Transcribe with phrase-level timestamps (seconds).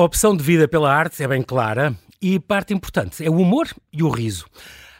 [0.00, 3.68] A opção de vida pela arte é bem clara e parte importante é o humor
[3.92, 4.46] e o riso.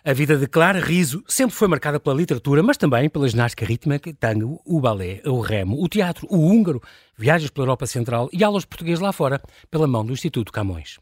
[0.04, 4.12] A vida de Clara Riso sempre foi marcada pela literatura, mas também pela ginástica rítmica,
[4.20, 6.82] tango, o balé, o remo, o teatro, o húngaro,
[7.16, 9.40] viagens pela Europa Central e aulas português lá fora,
[9.70, 10.98] pela mão do Instituto Camões.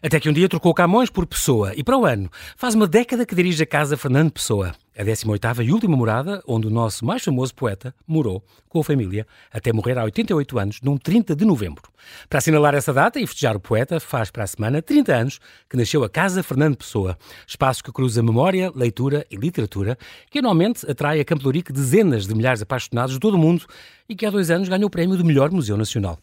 [0.00, 3.26] Até que um dia trocou Camões por Pessoa e para o ano faz uma década
[3.26, 7.22] que dirige a casa Fernando Pessoa, a 18ª e última morada onde o nosso mais
[7.22, 11.82] famoso poeta morou com a família até morrer há 88 anos, num 30 de novembro.
[12.28, 15.76] Para assinalar essa data e festejar o poeta, faz para a semana 30 anos que
[15.76, 19.96] nasceu a Casa Fernando Pessoa, espaço que cruza memória, leitura e literatura,
[20.30, 23.66] que anualmente atrai a Campo dezenas de milhares de apaixonados de todo o mundo
[24.08, 26.18] e que há dois anos ganhou o prémio do melhor museu nacional.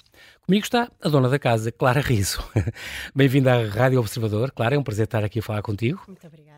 [0.45, 2.43] Comigo está a dona da casa, Clara Riso.
[3.15, 4.51] Bem-vinda à Rádio Observador.
[4.51, 6.01] Clara, é um prazer estar aqui a falar contigo.
[6.07, 6.48] Muito obrigada.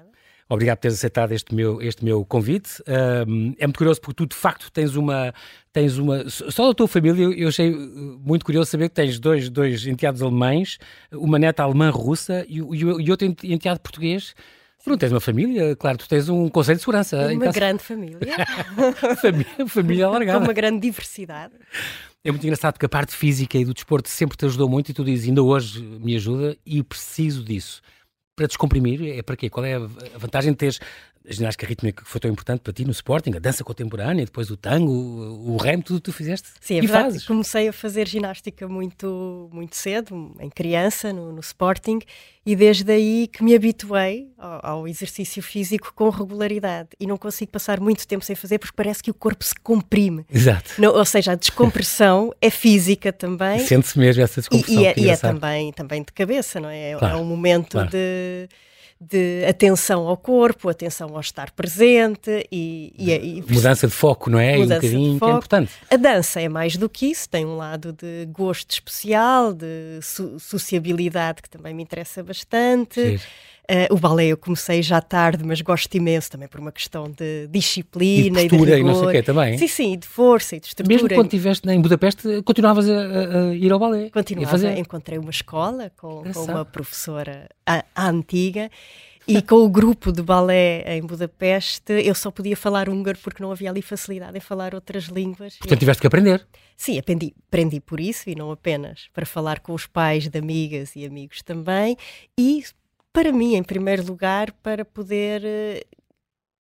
[0.52, 2.84] Obrigado por teres aceitado este meu, este meu convite.
[3.26, 5.34] Um, é muito curioso porque tu, de facto, tens uma.
[5.72, 9.50] Tens uma só da tua família, eu achei uh, muito curioso saber que tens dois,
[9.50, 10.78] dois enteados alemães,
[11.10, 14.36] uma neta alemã-russa e, e, outro enteado português.
[14.84, 17.18] Tu não tens uma família, claro, tu tens um conselho de segurança.
[17.18, 18.20] Uma então, grande família.
[19.22, 19.68] família.
[19.68, 20.40] Família alargada.
[20.40, 21.54] Com uma grande diversidade.
[22.26, 24.94] É muito engraçado porque a parte física e do desporto sempre te ajudou muito e
[24.94, 27.82] tu dizes, ainda hoje me ajuda e preciso disso.
[28.42, 29.52] Para descomprimir, é para quê?
[29.52, 30.80] Qual é a vantagem de teres
[31.28, 34.50] a ginástica rítmica que foi tão importante para ti no Sporting, a dança contemporânea, depois
[34.50, 37.04] o tango, o, remo, tudo tu fizeste Sim, é verdade.
[37.04, 37.28] Fazes.
[37.28, 42.00] Comecei a fazer ginástica muito, muito cedo, em criança, no, no Sporting,
[42.44, 46.90] e desde aí que me habituei ao, ao, exercício físico com regularidade.
[47.00, 50.26] E não consigo passar muito tempo sem fazer porque parece que o corpo se comprime.
[50.32, 50.72] Exato.
[50.80, 53.60] Não, ou seja, a descompressão é física também.
[53.60, 54.82] Sente-se mesmo essa descompressão.
[54.82, 56.92] E, e, é, e é, também, também de cabeça, não é?
[56.92, 57.92] é claro, é um momento claro.
[57.92, 58.50] de
[59.04, 64.38] de atenção ao corpo, atenção ao estar presente e, e, e mudança de foco, não
[64.38, 64.58] é?
[64.58, 65.72] Mudança um bocadinho que é importante.
[65.90, 70.40] A dança é mais do que isso, tem um lado de gosto especial, de so
[70.40, 73.20] sociabilidade que também me interessa bastante.
[73.72, 77.48] Uh, o balé eu comecei já tarde, mas gosto imenso também por uma questão de
[77.48, 79.58] disciplina e de, e, de e não sei o quê também.
[79.58, 80.94] Sim, sim, de força e de estrutura.
[80.94, 84.10] Mesmo quando estiveste em Budapeste, continuavas a, a, ir ao balé?
[84.10, 84.78] Continuava, fazer...
[84.78, 88.70] encontrei uma escola com, com uma professora a, a antiga
[89.26, 93.54] e com o grupo de balé em Budapeste, eu só podia falar húngaro porque não
[93.54, 95.58] havia ali facilidade em falar outras línguas.
[95.58, 96.46] Portanto, tiveste que aprender.
[96.76, 100.96] Sim, aprendi, aprendi por isso e não apenas para falar com os pais de amigas
[100.96, 101.96] e amigos também.
[102.38, 102.64] E
[103.14, 106.02] para mim, em primeiro lugar, para poder uh,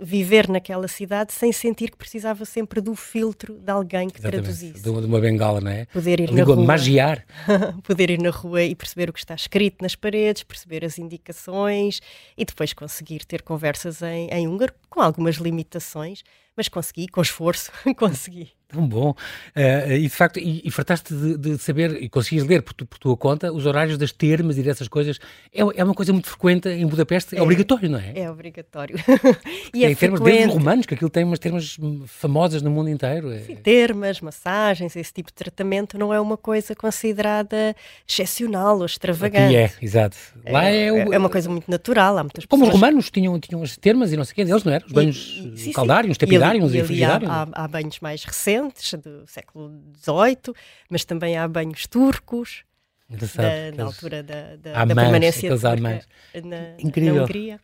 [0.01, 4.43] viver naquela cidade sem sentir que precisava sempre do filtro de alguém que Exatamente.
[4.43, 4.83] traduzisse.
[4.83, 5.85] De uma, de uma bengala, não é?
[5.85, 6.55] Poder ir na rua.
[6.55, 7.23] magiar.
[7.83, 12.01] poder ir na rua e perceber o que está escrito nas paredes, perceber as indicações
[12.35, 16.23] e depois conseguir ter conversas em, em húngaro, com algumas limitações,
[16.55, 18.51] mas consegui, com esforço, consegui.
[18.71, 19.11] Tão bom.
[19.55, 22.85] Uh, e de facto, e, e fartaste de, de, saber, e conseguias ler por, tu,
[22.85, 25.19] por, tua conta, os horários das termas e dessas coisas.
[25.53, 28.13] É, é uma coisa muito frequente em Budapeste, é, é obrigatório, não é?
[28.15, 28.95] É obrigatório.
[29.75, 33.31] e é em termos desde romanos, que aquilo tem umas termas famosas no mundo inteiro.
[33.33, 33.39] É...
[33.39, 37.75] Sim, termas, massagens, esse tipo de tratamento não é uma coisa considerada
[38.07, 39.53] excepcional ou extravagante.
[39.53, 40.15] Aqui é, exato.
[40.47, 42.17] Lá é, é, é, uma coisa muito natural.
[42.17, 44.63] Há muitas Como os romanos tinham, tinham as termas e não sei o quê, eles
[44.63, 44.87] não eram?
[44.87, 46.17] Os banhos e, sim, caldários,
[46.55, 50.55] e, e, e há, há, há banhos mais recentes do século XVIII,
[50.89, 52.63] mas também há banhos turcos,
[53.09, 57.15] da, na altura da, da, da permanência turca na, Incrível.
[57.15, 57.59] na Hungria.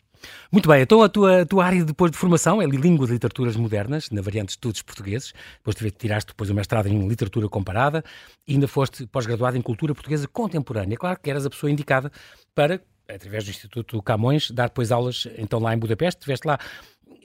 [0.51, 3.55] Muito bem, então a tua, a tua área depois de formação é Língua de Literaturas
[3.55, 5.33] Modernas, na variante de Estudos Portugueses,
[5.63, 8.03] depois tiraste depois o mestrado em Literatura Comparada
[8.47, 10.97] e ainda foste pós-graduado em Cultura Portuguesa Contemporânea.
[10.97, 12.11] Claro que eras a pessoa indicada
[12.55, 16.57] para, através do Instituto Camões, dar depois aulas então lá em Budapeste, estiveste lá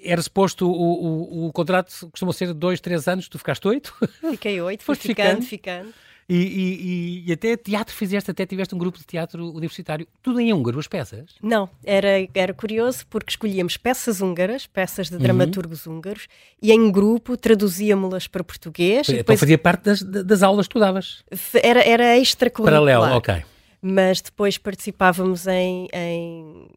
[0.02, 3.94] era suposto o, o, o, contrato costuma ser dois, três anos, tu ficaste oito?
[4.30, 5.92] Fiquei oito, foste ficando, ficando.
[6.28, 10.52] E, e, e, até teatro fizeste, até tiveste um grupo de teatro universitário, tudo em
[10.52, 11.34] húngaro, as peças?
[11.42, 15.96] Não, era, era curioso porque escolhíamos peças húngaras, peças de dramaturgos uhum.
[15.96, 16.28] húngaros,
[16.62, 19.08] e em grupo traduzíamos-las para português.
[19.08, 19.40] Então depois...
[19.40, 21.24] fazia parte das, das aulas que tu davas?
[21.62, 22.96] Era, era extracurricular.
[22.96, 23.44] Paralelo, ok.
[23.82, 26.68] Mas depois participávamos em, em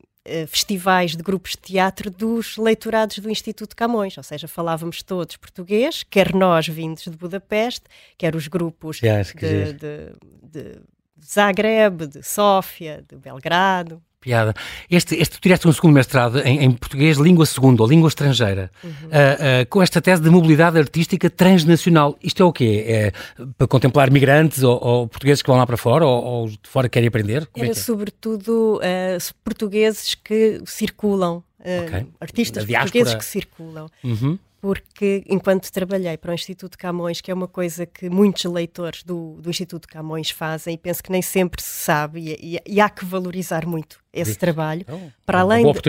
[0.47, 6.03] festivais de grupos de teatro dos leitorados do Instituto Camões, ou seja, falávamos todos português,
[6.03, 7.85] quer nós vindos de Budapeste,
[8.17, 10.13] quer os grupos de, de,
[10.43, 10.79] de
[11.23, 14.55] Zagreb, de Sófia, de Belgrado piada.
[14.89, 18.71] Este, este tu tiraste um segundo mestrado em, em português, língua segunda ou língua estrangeira,
[18.83, 18.89] uhum.
[18.89, 22.17] uh, uh, com esta tese de mobilidade artística transnacional.
[22.23, 22.83] Isto é o quê?
[22.87, 23.11] É
[23.55, 26.89] para contemplar migrantes ou, ou portugueses que vão lá para fora ou, ou de fora
[26.89, 27.45] querem aprender?
[27.45, 27.79] Como Era é é?
[27.79, 32.07] sobretudo uh, portugueses que circulam okay.
[32.19, 33.87] artistas portugueses que circulam.
[34.03, 34.39] Uhum.
[34.65, 39.39] Porque, enquanto trabalhei para o Instituto Camões, que é uma coisa que muitos leitores do,
[39.39, 42.89] do Instituto Camões fazem, e penso que nem sempre se sabe, e, e, e há
[42.89, 45.79] que valorizar muito esse trabalho, então, para, além de,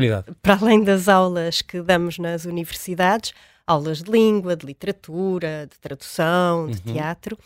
[0.42, 3.32] para além das aulas que damos nas universidades,
[3.66, 6.92] aulas de língua, de literatura, de tradução, de uhum.
[6.92, 7.38] teatro,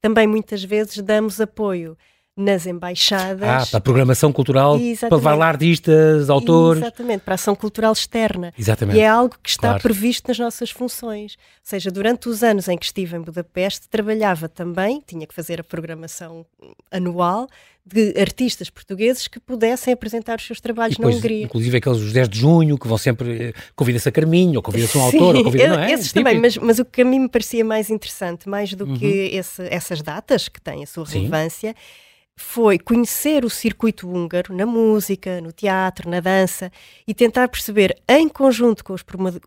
[0.00, 1.98] também muitas vezes damos apoio
[2.38, 3.42] nas embaixadas.
[3.42, 5.08] Ah, para a programação cultural, Exatamente.
[5.08, 6.80] para levar artistas, autores.
[6.80, 8.54] Exatamente, para a ação cultural externa.
[8.56, 8.96] Exatamente.
[8.96, 9.82] E é algo que está claro.
[9.82, 11.32] previsto nas nossas funções.
[11.34, 15.60] Ou seja, durante os anos em que estive em Budapeste, trabalhava também, tinha que fazer
[15.60, 16.46] a programação
[16.92, 17.48] anual
[17.84, 21.44] de artistas portugueses que pudessem apresentar os seus trabalhos depois, na Hungria.
[21.44, 24.96] Inclusive aqueles os 10 de junho, que vão sempre, eh, convida-se a Carminho, ou convida-se
[24.96, 25.92] um autor, ou convida, não é?
[25.92, 28.96] Esses também, mas, mas o que a mim me parecia mais interessante, mais do uhum.
[28.96, 32.07] que esse, essas datas, que têm a sua relevância, Sim
[32.38, 36.70] foi conhecer o circuito húngaro na música, no teatro, na dança
[37.06, 39.04] e tentar perceber, em conjunto com os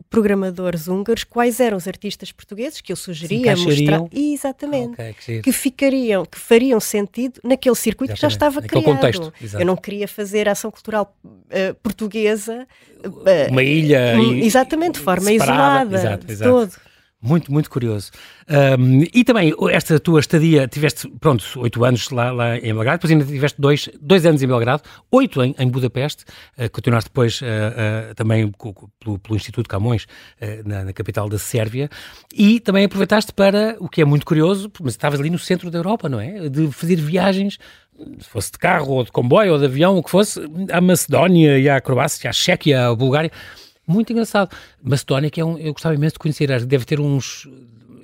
[0.10, 4.02] programadores húngaros, quais eram os artistas portugueses que eu sugeria mostrar.
[4.12, 4.94] Exatamente.
[4.94, 8.18] Okay, que, que, ficariam, que fariam sentido naquele circuito Exatamente.
[8.18, 8.96] que já estava Naquele criado.
[8.98, 9.34] Contexto.
[9.58, 12.68] Eu não queria fazer ação cultural uh, portuguesa.
[13.06, 14.16] Uh, Uma ilha.
[14.20, 15.96] Uh, exatamente, de forma separada.
[15.96, 15.96] isolada.
[15.96, 16.52] Exato, exato.
[16.52, 16.91] Todo.
[17.24, 18.10] Muito, muito curioso.
[18.50, 23.12] Um, e também, esta tua estadia, tiveste, pronto, oito anos lá, lá em Belgrado, depois
[23.12, 24.82] ainda tiveste dois, dois anos em Belgrado,
[25.12, 26.26] oito em, em Budapeste,
[26.58, 28.52] uh, continuaste depois uh, uh, também
[29.00, 30.08] pelo, pelo, Instituto Camões,
[30.66, 31.90] na, na, capital da Sérvia,
[32.34, 35.78] e também aproveitaste para, o que é muito curioso, mas estavas ali no centro da
[35.78, 36.50] Europa, não é?
[36.50, 37.60] De fazer viagens
[38.20, 40.40] se fosse de carro ou de comboio ou de avião, o que fosse,
[40.72, 43.32] à Macedónia e à Croácia, à Chequia, à Bulgária
[43.86, 44.56] muito engraçado.
[44.82, 47.48] Macedónia, que é um, eu gostava imenso de conhecer, deve ter uns,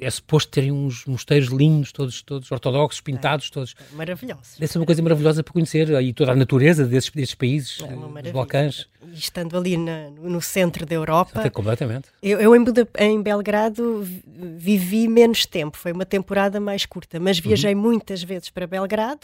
[0.01, 3.75] é suposto terem uns mosteiros lindos, todos, todos ortodoxos, pintados, é, todos.
[3.94, 4.57] Maravilhosos.
[4.57, 8.21] Deve ser uma coisa maravilhosa para conhecer e toda a natureza desses, desses países, é
[8.21, 8.88] dos Balcãs.
[9.06, 11.39] E estando ali na, no centro da Europa.
[11.39, 12.09] Até completamente.
[12.21, 14.06] Eu, eu em, Buda, em, Belgrado
[14.57, 17.81] vivi menos tempo, foi uma temporada mais curta, mas viajei uhum.
[17.81, 19.21] muitas vezes para Belgrado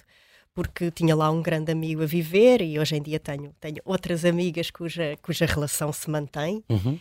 [0.53, 4.23] porque tinha lá um grande amigo a viver e hoje em dia tenho, tenho outras
[4.23, 6.63] amigas cuja, cuja relação se mantém.
[6.69, 6.99] Uhum.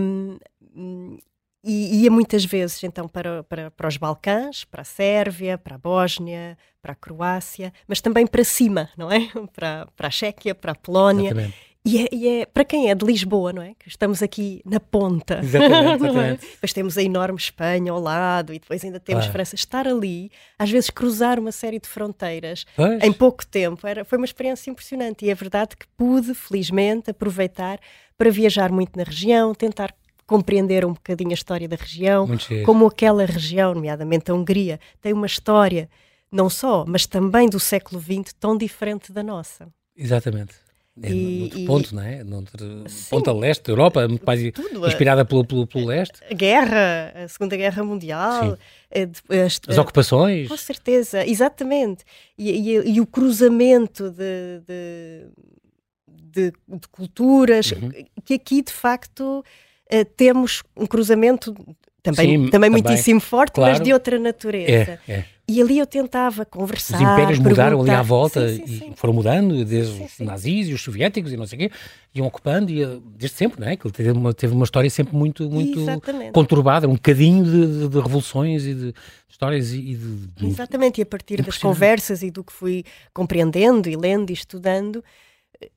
[0.00, 1.18] Um,
[1.64, 5.78] e ia muitas vezes então para, para, para os Balcãs, para a Sérvia, para a
[5.78, 9.28] Bósnia, para a Croácia, mas também para cima, não é?
[9.54, 11.30] Para, para a Chequia, para a Polónia.
[11.30, 11.71] Exatamente.
[11.84, 13.74] E é, e é, para quem é de Lisboa, não é?
[13.74, 15.40] Que estamos aqui na ponta.
[15.42, 16.46] Exatamente, exatamente.
[16.52, 19.32] depois temos a enorme Espanha ao lado e depois ainda temos ah.
[19.32, 19.56] França.
[19.56, 23.02] Estar ali, às vezes cruzar uma série de fronteiras pois.
[23.02, 25.24] em pouco tempo, era, foi uma experiência impressionante.
[25.24, 27.80] E é verdade que pude, felizmente, aproveitar
[28.16, 29.92] para viajar muito na região, tentar
[30.24, 32.28] compreender um bocadinho a história da região,
[32.64, 35.90] como aquela região, nomeadamente a Hungria, tem uma história,
[36.30, 39.68] não só, mas também do século XX, tão diferente da nossa.
[39.96, 40.54] Exatamente.
[41.00, 42.22] É e, noutro ponto, não é?
[42.22, 46.20] Noutro, ponto a leste da Europa, muito mais tudo, inspirada pelo, pelo, pelo, leste.
[46.30, 48.58] A guerra, a Segunda Guerra Mundial.
[48.90, 50.48] As, as, ocupações.
[50.48, 52.04] Com certeza, exatamente.
[52.36, 55.26] E, e, e o cruzamento de, de,
[56.08, 57.90] de, de culturas, uhum.
[58.22, 59.42] que aqui de facto
[59.88, 61.54] eh, temos um cruzamento
[62.02, 63.72] também, Sim, também, muitíssimo forte, claro.
[63.72, 64.98] mas de outra natureza.
[65.06, 65.24] É, é.
[65.52, 66.96] E ali eu tentava conversar.
[66.96, 70.72] Os impérios mudaram ali à volta sim, sim, e foram mudando, desde os nazis e
[70.72, 71.76] os soviéticos e não sei o quê,
[72.14, 72.84] iam ocupando e,
[73.16, 73.76] desde sempre, não é?
[73.76, 75.80] Que teve uma, teve uma história sempre muito, muito
[76.32, 78.94] conturbada, um bocadinho de, de, de revoluções e de
[79.28, 80.46] histórias e de.
[80.46, 85.04] Exatamente, e a partir das conversas e do que fui compreendendo e lendo e estudando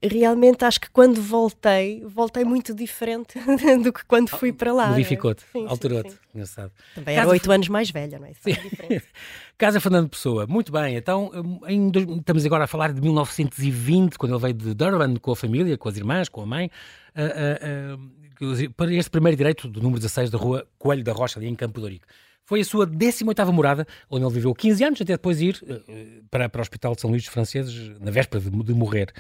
[0.02, 3.40] realmente acho que quando voltei, voltei muito diferente
[3.84, 4.88] do que quando fui para lá.
[4.90, 6.16] Modificou-te, alterou-te.
[6.34, 6.72] Engraçado.
[6.94, 8.34] Também era oito anos mais velha, não é?
[9.58, 10.96] Casa Fernando Pessoa, muito bem.
[10.98, 11.32] Então,
[11.68, 15.78] em, estamos agora a falar de 1920, quando ele veio de Durban com a família,
[15.78, 16.70] com as irmãs, com a mãe,
[17.16, 21.40] uh, uh, uh, para este primeiro direito do número 16 da rua Coelho da Rocha,
[21.40, 22.06] ali em Campo de Ourique.
[22.46, 26.48] Foi a sua 18ª morada, onde ele viveu 15 anos, até depois ir uh, para,
[26.48, 29.12] para o Hospital de São Luís dos Franceses, na véspera de, de morrer,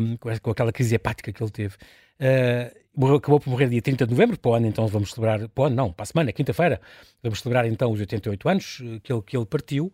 [0.00, 1.74] um, com, aquela crise hepática que ele teve.
[2.20, 2.82] Uh,
[3.16, 5.66] acabou por morrer dia 30 de novembro, para o ano então vamos celebrar, para o
[5.66, 6.80] ano não, para a semana, quinta-feira,
[7.22, 9.92] vamos celebrar então os 88 anos eh, que ele, que ele partiu,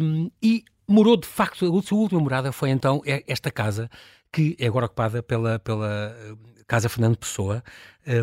[0.00, 3.90] um, e morou de facto, a sua última morada foi então esta casa,
[4.36, 6.14] que é agora ocupada pela, pela
[6.68, 7.64] Casa Fernando Pessoa,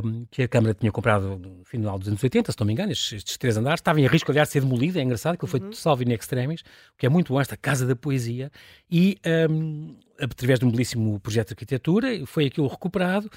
[0.05, 2.91] um, que a Câmara tinha comprado no final dos anos 80, se não me engano,
[2.91, 5.49] estes, estes três andares, estava em risco, aliás, de ser demolida, é engraçado, que ele
[5.49, 5.73] foi uhum.
[5.73, 8.51] salvo in extremis, o que é muito bom, esta Casa da Poesia,
[8.91, 9.17] e
[9.49, 13.27] um, através de um belíssimo projeto de arquitetura, foi aquilo recuperado,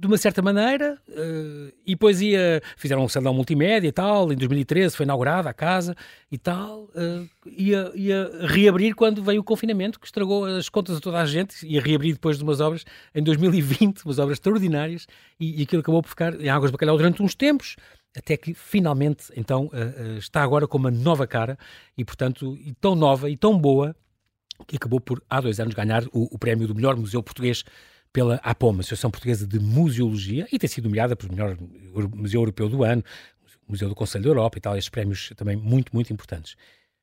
[0.00, 4.36] de uma certa maneira, uh, e depois ia, fizeram um salão multimédia e tal, em
[4.36, 5.94] 2013 foi inaugurada a casa
[6.32, 11.00] e tal, uh, ia, ia reabrir quando veio o confinamento, que estragou as contas a
[11.00, 15.06] toda a gente, ia reabrir depois de umas obras em 2020, umas obras extraordinárias,
[15.38, 17.76] e, e aquilo acabou por ficar em águas de bacalhau durante uns tempos,
[18.16, 21.58] até que finalmente, então, uh, está agora com uma nova cara,
[21.98, 23.94] e portanto, e tão nova e tão boa,
[24.66, 27.64] que acabou por, há dois anos, ganhar o, o prémio do melhor museu português
[28.12, 31.56] pela APOM, Associação Portuguesa de Museologia, e tem sido nomeada o melhor
[32.14, 33.04] Museu Europeu do Ano,
[33.68, 36.56] Museu do Conselho da Europa e tal, estes prémios também muito, muito importantes.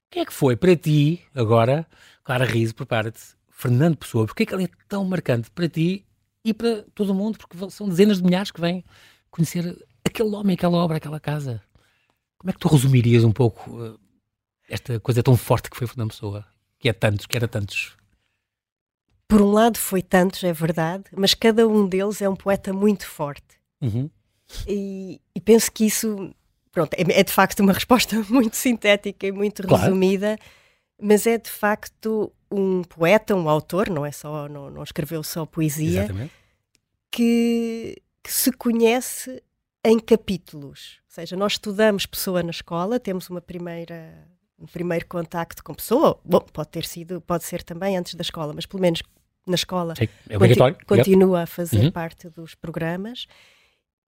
[0.09, 1.87] Quem é que foi para ti, agora,
[2.23, 6.05] Clara Riso, prepara-te, Fernando Pessoa, porque é que ele é tão marcante para ti
[6.43, 7.37] e para todo o mundo?
[7.37, 8.83] Porque são dezenas de milhares que vêm
[9.31, 11.61] conhecer aquele homem, aquela obra, aquela casa.
[12.37, 13.99] Como é que tu resumirias um pouco uh,
[14.69, 16.45] esta coisa tão forte que foi Fernando Pessoa?
[16.77, 17.97] Que é tantos, que era tantos
[19.27, 23.05] por um lado foi tantos, é verdade, mas cada um deles é um poeta muito
[23.07, 23.57] forte.
[23.81, 24.10] Uhum.
[24.65, 26.34] E, e, penso que isso,
[26.72, 29.84] pronto, é, é, de facto uma resposta muito sintética e muito claro.
[29.84, 30.38] resumida,
[31.01, 35.46] mas é de facto um poeta, um autor, não é só, não, não escreveu só
[35.46, 36.07] poesia,
[37.12, 39.43] que, que se conhece
[39.84, 41.00] em capítulos.
[41.05, 44.25] Ou seja, nós estudamos pessoa na escola, temos uma primeira
[44.60, 48.53] um primeiro contacto com pessoa, bom, pode ter sido, pode ser também antes da escola,
[48.53, 49.03] mas pelo menos
[49.48, 49.94] na escola
[50.30, 50.75] é obrigatório.
[50.75, 51.92] Conti continua a fazer uhum.
[51.92, 53.27] parte dos programas.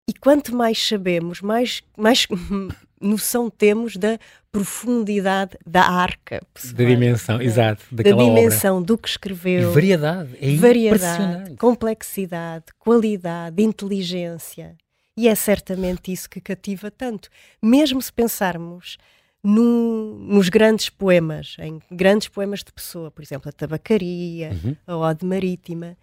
[0.09, 2.27] E quanto mais sabemos, mais, mais
[3.01, 4.19] noção temos da
[4.51, 6.43] profundidade da arca.
[6.55, 7.85] Pessoal, da dimensão, exato.
[7.93, 8.87] Da dimensão obra.
[8.87, 9.71] do que escreveu.
[9.71, 10.31] E variedade.
[10.41, 14.77] É variedade, complexidade, qualidade, inteligência.
[15.17, 17.29] E é certamente isso que cativa tanto.
[17.63, 18.97] Mesmo se pensarmos
[19.43, 24.77] no, nos grandes poemas, em grandes poemas de pessoa, por exemplo, a Tabacaria, uhum.
[24.87, 25.97] a Ode Marítima.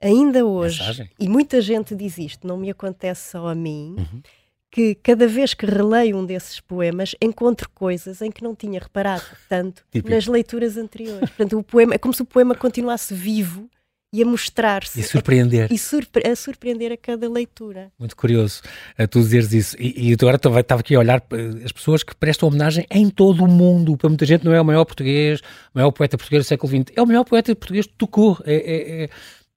[0.00, 1.10] Ainda hoje, Mensagem.
[1.18, 4.22] e muita gente diz isto, não me acontece só a mim, uhum.
[4.70, 9.24] que cada vez que releio um desses poemas encontro coisas em que não tinha reparado
[9.48, 10.10] tanto Típico.
[10.10, 11.30] nas leituras anteriores.
[11.30, 13.70] Portanto, o poema é como se o poema continuasse vivo
[14.12, 15.00] e a mostrar-se.
[15.00, 15.68] E surpreender.
[15.70, 17.90] A, e surpre a surpreender a cada leitura.
[17.98, 18.62] Muito curioso
[18.96, 19.76] a tu dizeres isso.
[19.78, 21.22] E, e agora estava aqui a olhar
[21.64, 23.96] as pessoas que prestam homenagem em todo o mundo.
[23.96, 25.44] Para muita gente não é o maior português, o
[25.74, 26.92] maior poeta português do século XX.
[26.96, 28.38] É o maior poeta português que tocou.
[28.44, 29.10] É, é, é,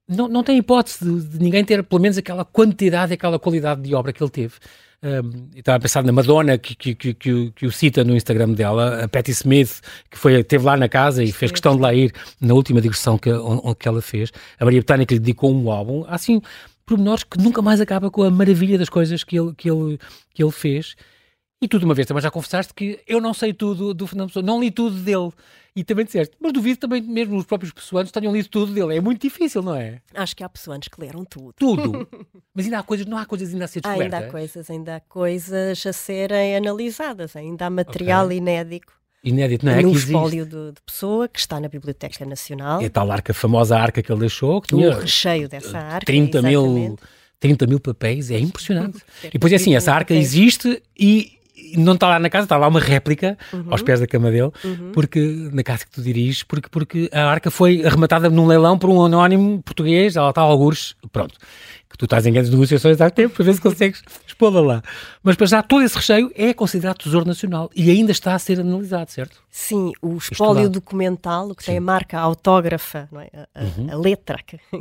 [0.07, 3.93] não, não tem hipótese de, de ninguém ter pelo menos aquela quantidade aquela qualidade de
[3.93, 4.55] obra que ele teve.
[5.01, 8.51] Um, estava a pensar na Madonna, que, que, que, que, que o cita no Instagram
[8.51, 9.79] dela, a Patti Smith,
[10.09, 13.17] que foi, esteve lá na casa e fez questão de lá ir na última digressão
[13.17, 13.29] que,
[13.79, 14.31] que ela fez.
[14.59, 16.03] A Maria Betânia, que lhe dedicou um álbum.
[16.05, 16.41] Há, assim,
[16.85, 19.97] pormenores que nunca mais acaba com a maravilha das coisas que ele, que ele,
[20.33, 20.95] que ele fez.
[21.61, 24.29] E tu, de uma vez, também já confessaste que eu não sei tudo do Fernando
[24.29, 25.31] Pessoa, não li tudo dele.
[25.75, 28.97] E também disseste, mas duvido também mesmo os próprios pessoanos tenham lido tudo dele.
[28.97, 30.01] É muito difícil, não é?
[30.13, 31.53] Acho que há pessoas que leram tudo.
[31.53, 32.07] Tudo.
[32.55, 34.13] mas ainda há coisas, não há coisas ainda a ser descobertas?
[34.13, 38.37] Ainda há coisas, ainda há coisas a serem analisadas, ainda há material okay.
[38.37, 38.93] inédito.
[39.21, 39.81] Inédito, não é?
[39.81, 42.81] No espólio de, de, pessoa que está na Biblioteca Nacional.
[42.81, 44.61] É a tal arca, a famosa arca que ele deixou.
[44.61, 46.05] Que tinha o recheio dessa arca.
[46.05, 46.57] 30 exatamente.
[46.57, 46.99] mil
[47.39, 48.99] 30 mil papéis, é impressionante.
[49.23, 51.38] e depois é assim, essa arca existe e
[51.75, 53.65] não está lá na casa, está lá uma réplica uhum.
[53.69, 54.91] aos pés da cama dele, uhum.
[54.93, 55.19] porque
[55.51, 59.03] na casa que tu diriges, porque, porque a arca foi arrematada num leilão por um
[59.03, 61.35] anónimo português, ela está a algures, pronto.
[61.89, 64.83] Que tu estás em grandes negociações há tempo para ver se consegues expô-la lá.
[65.23, 68.59] Mas para já todo esse recheio é considerado tesouro nacional e ainda está a ser
[68.59, 69.41] analisado, certo?
[69.49, 71.71] Sim, o espólio documental, que Sim.
[71.71, 73.47] tem a marca autógrafa, é?
[73.55, 73.87] a, uhum.
[73.91, 74.37] a, letra,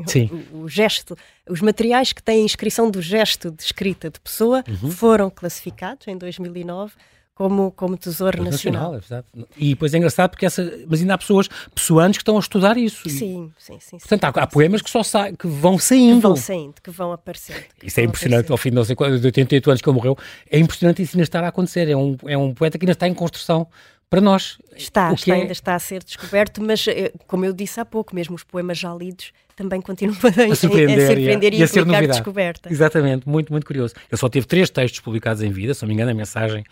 [0.07, 0.29] Sim.
[0.53, 1.17] O, o, gesto,
[1.49, 4.91] os materiais que têm a inscrição do gesto de escrita de pessoa uhum.
[4.91, 6.93] foram classificados em 2009
[7.39, 8.95] como, como Tesouro Nacional.
[8.95, 12.37] nacional é e depois é engraçado porque essa, mas ainda há pessoas, pessoantes que estão
[12.37, 13.09] a estudar isso.
[13.09, 13.99] Sim, sim, sim.
[13.99, 16.17] Portanto, sim, há, há, poemas que só sa que vão saindo.
[16.17, 17.63] Que vão saindo, que vão aparecendo.
[17.79, 18.53] Que isso é impressionante, aparecendo.
[18.55, 20.19] ao fim de, não sei, de 88 anos que ele morreu,
[20.51, 21.89] é impressionante isso ainda estar a acontecer.
[21.89, 23.69] É um, é um poeta que ainda está em construção
[24.11, 24.59] para nós.
[24.77, 25.41] Está, está é...
[25.41, 28.79] ainda está a ser descoberto, mas eh, como eu disse há pouco, mesmo os poemas
[28.79, 32.09] já lidos também continuam a, a surpreender, a, surpreender e, e a ser novidade.
[32.09, 32.73] descoberta.
[32.73, 33.95] Exatamente, muito, muito curioso.
[34.11, 36.65] Ele só teve três textos publicados em vida, se não me engano, a mensagem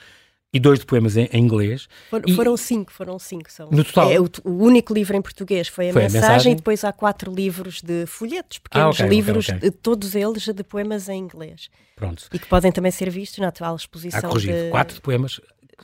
[0.56, 1.86] e dois de poemas em, em inglês.
[2.08, 3.52] For, e, foram cinco, foram cinco.
[3.52, 3.68] São.
[3.70, 4.10] No total?
[4.10, 6.82] É, o, o, único livro em português foi a, foi mensagem, a mensagem, e depois
[6.82, 9.70] há quatro livros de folhetos, pequenos ah, okay, livros, okay, okay.
[9.70, 11.68] todos eles de poemas em inglês.
[11.94, 12.26] Pronto.
[12.32, 15.40] E que podem também ser vistos na atual exposição de, quatro de poemas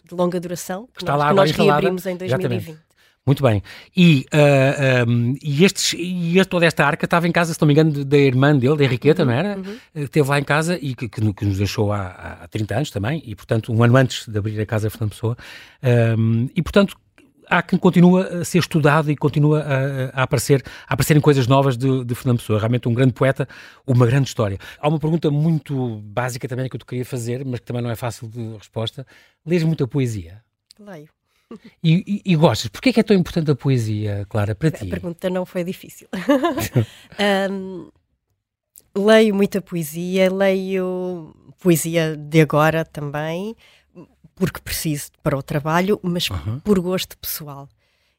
[0.08, 2.52] de longa duração que, está nós, lá que nós reabrimos em 2020.
[2.52, 2.91] Exatamente.
[3.24, 3.62] Muito bem.
[3.96, 7.68] E, uh, ah, um, e, estes, e toda esta arca estava em casa, se não
[7.68, 9.56] me engano, da irmã dele, da Henriqueta, uhum, não era?
[9.56, 9.78] Uhum.
[9.94, 13.22] Esteve lá em casa e que, que, que nos deixou há, há 30 anos também,
[13.24, 15.36] e portanto, um ano antes de abrir a casa Fernando Pessoa.
[16.18, 16.96] Um, e portanto,
[17.48, 21.76] há quem continua a ser estudado e continua a, a aparecer, a aparecerem coisas novas
[21.76, 22.58] de, de, Fernando Pessoa.
[22.58, 23.46] Realmente um grande poeta,
[23.86, 24.58] uma grande história.
[24.80, 27.90] Há uma pergunta muito básica também que eu te queria fazer, mas que também não
[27.90, 29.06] é fácil de resposta.
[29.46, 30.42] Lês muita poesia?
[30.76, 31.08] Leio.
[31.82, 32.68] E, e, e gostas?
[32.68, 34.86] Porquê é que é tão importante a poesia, Clara, para ti?
[34.86, 36.08] A pergunta não foi difícil.
[37.50, 37.90] um,
[38.96, 43.56] leio muita poesia, leio poesia de agora também,
[44.34, 46.60] porque preciso para o trabalho, mas uhum.
[46.60, 47.68] por gosto pessoal.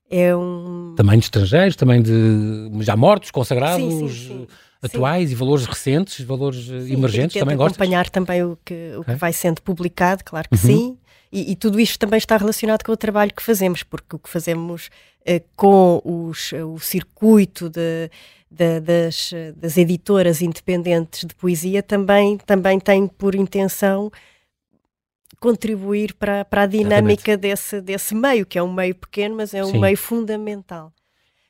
[0.09, 0.93] É um...
[0.95, 4.47] Também de estrangeiros, também de já mortos, consagrados, sim, sim, sim.
[4.81, 7.77] atuais e valores recentes, valores emergentes, também gostas?
[7.77, 9.15] acompanhar também o que, o que é?
[9.15, 10.61] vai sendo publicado, claro que uhum.
[10.61, 10.97] sim.
[11.33, 14.29] E, e, tudo isto também está relacionado com o trabalho que fazemos, porque o que
[14.29, 14.91] fazemos
[15.25, 18.11] eh, com os, o circuito de,
[18.51, 24.11] de, das, das editoras independentes de poesia também, também tem por intenção
[25.39, 29.65] contribuir para, para a dinâmica desse, desse meio, que é um meio pequeno, mas é
[29.65, 29.79] um Sim.
[29.79, 30.93] meio fundamental.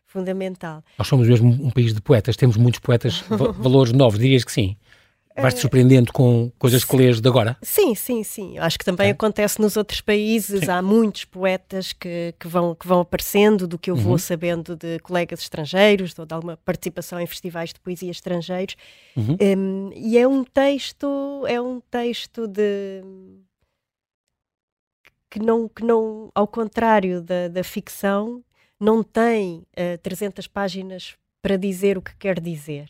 [0.07, 0.81] Fundamental.
[0.97, 3.21] Nós somos mesmo um país de poetas, temos muitos poetas,
[3.59, 4.77] valores novos, dirias que sim?
[5.35, 7.57] Vais-te surpreendendo com coisas que lês de agora?
[7.61, 8.57] Sim, sim, sim.
[8.59, 9.11] Acho que também é.
[9.11, 10.61] acontece nos outros países.
[10.61, 10.71] Sim.
[10.71, 14.01] Há muitos poetas que, que, vão, que vão aparecendo, do que eu uhum.
[14.01, 18.75] vou sabendo de colegas estrangeiros, ou de alguma participação em festivais de poesia estrangeiros.
[19.15, 19.37] Uhum.
[19.41, 23.01] Um, e é um texto, é um texto de
[25.31, 28.43] que não, que não ao contrário da, da ficção,
[28.79, 32.89] não tem uh, eh, 300 páginas para dizer o que quer dizer.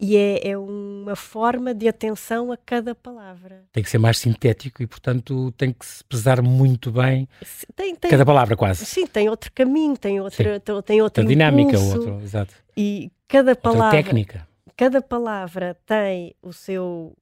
[0.00, 3.64] E é, é, uma forma de atenção a cada palavra.
[3.70, 7.28] Tem que ser mais sintético e, portanto, tem que se pesar muito bem
[7.76, 8.86] tem, tem, cada palavra, quase.
[8.86, 12.54] Sim, tem outro caminho, tem outra, tem outra dinâmica, outro, exato.
[12.76, 13.86] E cada palavra.
[13.86, 17.14] Outra técnica cada palavra tem o seu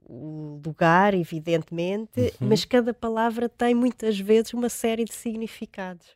[0.64, 2.48] lugar, evidentemente, uhum.
[2.48, 6.06] mas cada palavra tem muitas vezes uma série de significados.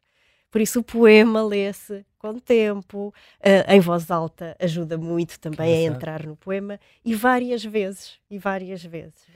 [0.52, 5.90] Por isso o poema lê-se com tempo, uh, em voz alta ajuda muito também a
[5.90, 9.26] entrar no poema, e várias vezes, e várias vezes.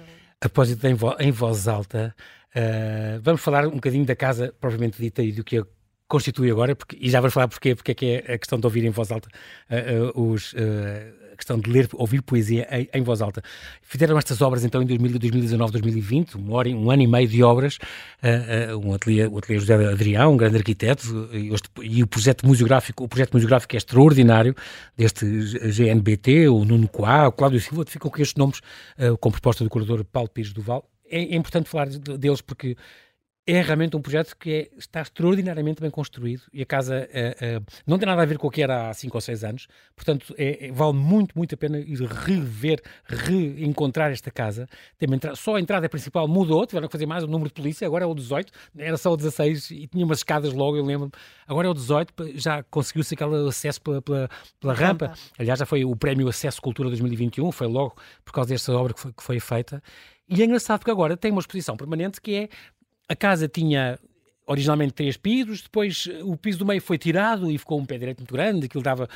[0.41, 2.15] A propósito em, vo em voz alta,
[2.55, 5.67] uh, vamos falar um bocadinho da casa propriamente dita e do que a
[6.07, 8.67] constitui agora, porque, e já vamos falar porquê, porque é que é a questão de
[8.67, 9.29] ouvir em voz alta
[9.69, 10.55] uh, os
[11.37, 13.43] a questão de ler, ouvir poesia em, em, voz alta.
[13.83, 17.77] Fizeram estas obras então em 2019, 2020, um, hora, um ano e meio de obras,
[18.23, 22.07] uh, uh, um ateliê, o ateliê José Adrião, um grande arquiteto, e, este, e, o
[22.07, 24.55] projeto museográfico, o projeto museográfico é extraordinário,
[24.97, 28.61] deste GNBT, o Nuno Coá, o Cláudio Silva, ficam com estes nomes,
[28.99, 30.89] uh, com proposta do curador Paulo Pires Duval.
[31.09, 32.77] É, é importante falar deles porque
[33.47, 37.61] é realmente um projeto que é, está extraordinariamente bem construído e a casa é, é,
[37.87, 40.35] não tem nada a ver com o que era há 5 ou 6 anos, portanto
[40.37, 44.67] é, é, vale muito, muito a pena ir rever, reencontrar esta casa.
[44.99, 47.87] Tem entrada, só a entrada principal mudou, tiveram que fazer mais o número de polícia,
[47.87, 51.11] agora é o 18, era só o 16 e tinha umas escadas logo, eu lembro
[51.47, 54.29] agora é o 18, já conseguiu-se aquele acesso pela, pela,
[54.59, 55.07] pela rampa.
[55.07, 55.19] rampa.
[55.39, 59.01] Aliás, já foi o prémio Acesso Cultura 2021, foi logo por causa desta obra que
[59.01, 59.81] foi, que foi feita.
[60.29, 62.49] E é engraçado porque agora tem uma exposição permanente que é
[63.09, 63.99] a casa tinha
[64.47, 67.99] originalmente três pisos, depois eh, o piso do meio foi tirado e ficou um pé
[67.99, 69.09] direito muito grande, aquilo dava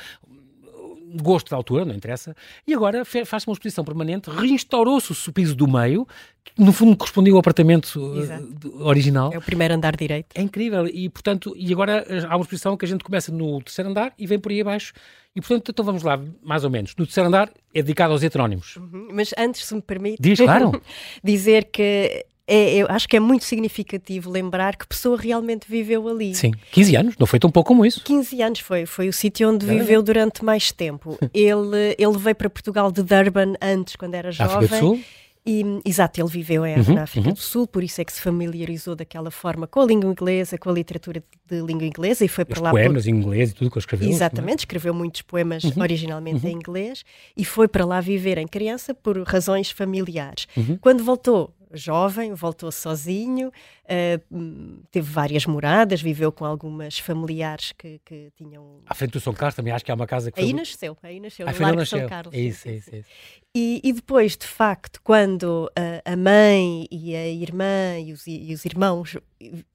[1.21, 5.67] gosto da altura, não interessa, e agora faz-se uma exposição permanente, reinstaurou-se o piso do
[5.67, 6.07] meio,
[6.43, 8.83] que no fundo correspondia ao apartamento eh, Exato.
[8.83, 9.31] original.
[9.33, 10.27] É o primeiro andar direito.
[10.35, 13.61] É incrível, e portanto, e agora eh, há uma exposição que a gente começa no
[13.61, 14.93] terceiro andar e vem por aí abaixo,
[15.35, 16.93] e portanto, então vamos lá, mais ou menos.
[16.97, 18.75] No terceiro andar é dedicado aos heterónimos.
[18.75, 19.09] Uhum.
[19.13, 20.21] Mas antes, se me permite...
[20.21, 20.81] Diz, claro.
[21.23, 26.35] dizer que é, eu acho que é muito significativo lembrar que Pessoa realmente viveu ali.
[26.35, 28.03] Sim, 15 anos, não foi tão pouco como isso.
[28.03, 29.73] 15 anos foi, foi o sítio onde é.
[29.73, 31.17] viveu durante mais tempo.
[31.33, 34.57] ele, ele veio para Portugal de Durban antes, quando era jovem.
[34.57, 34.99] África do Sul?
[35.45, 37.33] E, exato, ele viveu em, uhum, na África uhum.
[37.33, 40.69] do Sul, por isso é que se familiarizou daquela forma com a língua inglesa, com
[40.69, 42.71] a literatura de língua inglesa e foi para lá.
[42.71, 43.09] poemas por...
[43.09, 44.09] em inglês e tudo que ele escreveu.
[44.09, 46.57] Exatamente, escreveu muitos poemas uhum, originalmente em uhum.
[46.57, 47.03] inglês
[47.35, 50.47] e foi para lá viver em criança por razões familiares.
[50.55, 50.77] Uhum.
[50.79, 58.31] Quando voltou jovem, voltou sozinho, uh, teve várias moradas, viveu com algumas familiares que, que
[58.35, 58.81] tinham.
[58.85, 60.59] À frente do São Carlos também acho que há uma casa que Aí foi...
[60.59, 61.99] nasceu, aí nasceu, ah, no Largo nasceu.
[61.99, 62.33] São Carlos.
[62.33, 63.09] É isso, é isso, é isso.
[63.53, 68.53] E, e, depois, de facto, quando a, a mãe e a irmã e os, e
[68.53, 69.17] os irmãos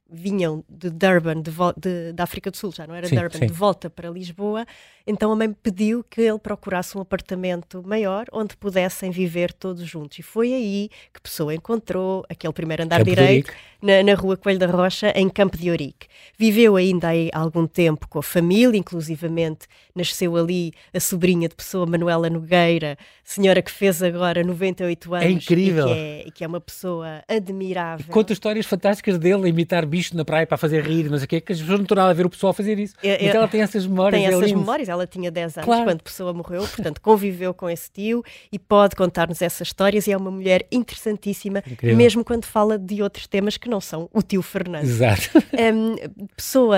[0.08, 3.46] vinham de Durban, de, de, de, África do Sul, já não era sim, Durban, sim.
[3.46, 4.64] de volta para Lisboa,
[5.06, 10.18] então a mãe pediu que ele procurasse um apartamento maior onde pudessem viver todos juntos.
[10.18, 13.52] E foi aí que a pessoa encontrou aquele primeiro andar é direito.
[13.82, 16.06] Na, na rua Coelho da Rocha, em Campo de Ourique.
[16.38, 21.86] Viveu ainda aí algum tempo com a família, inclusivamente nasceu ali a sobrinha de pessoa
[21.86, 25.26] Manuela Nogueira, senhora que fez agora 98 anos.
[25.26, 25.88] É incrível.
[25.88, 28.06] E que é, que é uma pessoa admirável.
[28.10, 31.40] Conta histórias fantásticas dele imitar bicho na praia para fazer rir, mas o que é
[31.40, 32.94] que as pessoas não estão nada a ver o pessoal fazer isso.
[33.02, 34.20] É, é, ela tem essas memórias.
[34.20, 35.84] Tem é essas memórias, ela tinha 10 anos claro.
[35.84, 40.12] quando a pessoa morreu, portanto conviveu com esse tio e pode contar-nos essas histórias e
[40.12, 41.96] é uma mulher interessantíssima, Incrível.
[41.96, 44.84] mesmo quando fala de outros temas que não são o tio Fernando.
[44.84, 45.30] Exato.
[45.52, 45.96] Um,
[46.36, 46.76] pessoa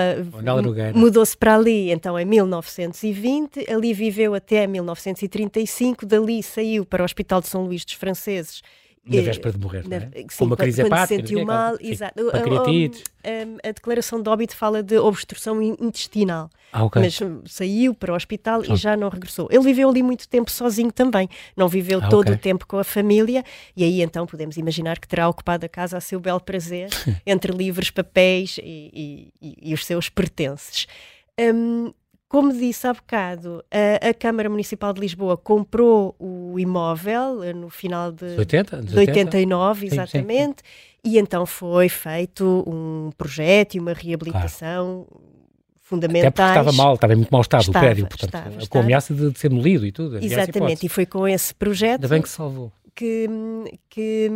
[0.93, 7.41] mudou-se para ali então em 1920, ali viveu até 1935, dali saiu para o Hospital
[7.41, 8.61] de São Luís dos Franceses
[9.05, 10.09] na véspera de morrer, na, não é?
[10.19, 11.07] Sim, Com uma crise quando hepática.
[11.07, 12.29] se sentiu mal, sim, exato.
[12.29, 16.49] A, a, a, declaração de óbito fala de obstrução intestinal.
[16.71, 17.01] Ah, okay.
[17.01, 18.73] Mas saiu para o hospital ah.
[18.73, 19.47] e já não regressou.
[19.51, 21.27] Ele viveu ali muito tempo sozinho também.
[21.55, 22.35] Não viveu ah, todo okay.
[22.35, 23.43] o tempo com a família.
[23.75, 26.89] E aí então podemos imaginar que terá ocupado a casa a seu belo prazer,
[27.25, 30.87] entre livros, papéis e, e, e os seus pertences.
[31.39, 31.93] Um,
[32.29, 37.71] como disse há bocado, a, a, Câmara Municipal de Lisboa comprou o imóvel eh, no
[37.71, 41.15] final de, 80, de 89, exatamente, sim, sim.
[41.15, 45.23] e então foi feito um projeto e uma reabilitação claro.
[45.81, 46.27] fundamentais.
[46.27, 48.79] Até porque estava mal, estava em muito mau estado estava, o prédio, portanto, estava, com
[48.79, 50.23] ameaça de, de, ser demolido e tudo.
[50.23, 52.03] Exatamente, e foi com esse projeto.
[52.03, 53.29] Ainda bem que salvou que,
[53.89, 54.29] que,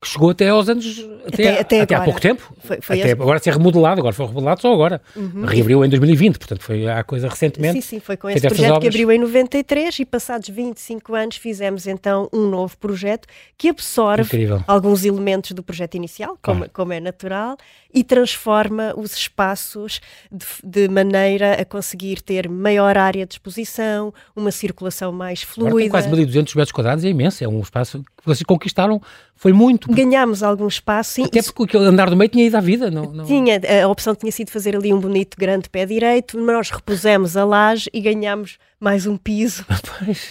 [0.00, 2.54] que chegou até aos anos até, até, até, até há pouco tempo.
[2.60, 5.02] Foi, foi até agora ser remodelado agora foi remodelado só agora.
[5.16, 5.44] Uhum.
[5.44, 7.74] reabriu em 2020 portanto foi há coisa recentemente.
[7.74, 11.88] Sim, sim, foi com esse projeto que abriu em 93 e passados 25 anos fizemos
[11.88, 13.26] então um novo projeto
[13.58, 14.62] que absorve Incrível.
[14.68, 16.72] alguns elementos do projeto inicial como, claro.
[16.72, 17.56] como é natural
[17.92, 20.00] e transforma os espaços
[20.30, 25.82] de, de, maneira a conseguir ter maior área de exposição uma circulação mais fluida agora
[25.82, 29.00] tem quase 1200 metros quadrados é imenso é um espaço que vocês conquistaram
[29.34, 29.90] foi muito.
[29.90, 31.24] Ganhámos algum espaço, sim.
[31.24, 33.24] Até porque aquele andar do meio tinha ido à vida, não, não...
[33.24, 37.44] Tinha, a opção tinha sido fazer ali um bonito grande pé direito, nós repusemos a
[37.44, 39.64] laje e ganhámos mais um piso.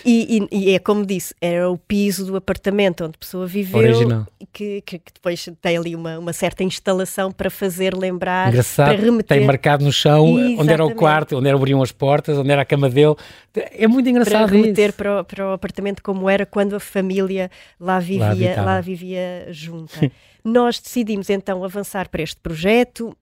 [0.03, 3.79] E, e, e, é como disse, era o piso do apartamento onde a pessoa viveu,
[3.79, 4.25] Original.
[4.51, 8.97] Que, que, que depois tem ali uma, uma, certa instalação para fazer lembrar, Engraçado, para
[8.97, 9.37] remeter.
[9.37, 10.61] tem marcado no chão Exatamente.
[10.61, 13.15] onde era o quarto, onde abriam as portas, onde era a cama dele.
[13.53, 17.51] É muito engraçado Para remeter para o, para o, apartamento como era quando a família
[17.79, 20.11] lá vivia, lá, lá vivia junta.
[20.43, 23.15] Nós decidimos então avançar para este projeto,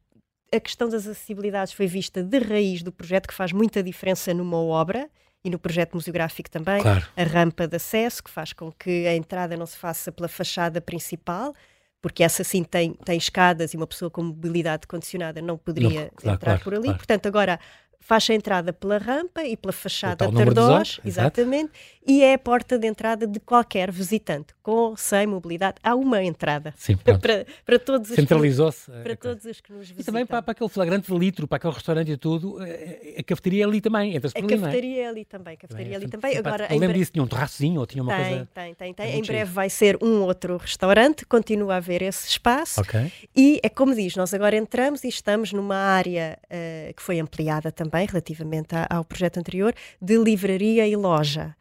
[0.53, 4.57] a questão das acessibilidades foi vista de raiz do projeto, que faz muita diferença numa
[4.57, 5.09] obra
[5.43, 6.81] e no projeto museográfico também.
[6.81, 7.05] Claro.
[7.15, 10.81] A rampa de acesso, que faz com que a entrada não se faça pela fachada
[10.81, 11.53] principal,
[12.01, 16.09] porque essa sim tem, tem escadas e uma pessoa com mobilidade condicionada não poderia não,
[16.15, 16.93] claro, entrar claro, por ali.
[16.95, 17.59] Portanto, agora
[18.07, 21.71] faz a entrada pela rampa e pela fachada Tardós, exatamente,
[22.05, 25.75] e é a porta de entrada de qualquer visitante, com, sem mobilidade.
[25.83, 28.89] Há uma entrada Sim, para, para todos os Centralizou-se.
[28.89, 30.01] Para todos os que nos visitam.
[30.01, 33.23] E também para, para, aquele flagrante de litro, para aquele restaurante e tudo, eh, a
[33.23, 36.07] cafeteria é ali também, entra A ali, cafeteria é ali também, a cafeteria é ali
[36.07, 36.37] também.
[36.37, 38.47] Agora, Eu lembro disso, tinha um terracinho ou tinha uma tem, coisa...
[38.53, 39.05] Tem, tem, tem.
[39.05, 42.79] É em breve vai ser um outro restaurante, continua a haver esse espaço.
[42.79, 43.11] Okay.
[43.35, 47.69] E é como diz, nós agora entramos e estamos numa área uh, que foi ampliada
[47.69, 51.55] também relativamente ao projeto anterior, de livraria e loja.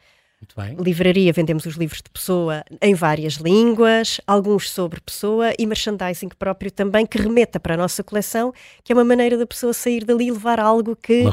[0.79, 6.71] Livraria, vendemos os livros de pessoa em várias línguas, alguns sobre pessoa e merchandising próprio
[6.71, 8.53] também, que remeta para a nossa coleção,
[8.85, 11.25] que é uma maneira da pessoa sair dali e levar algo que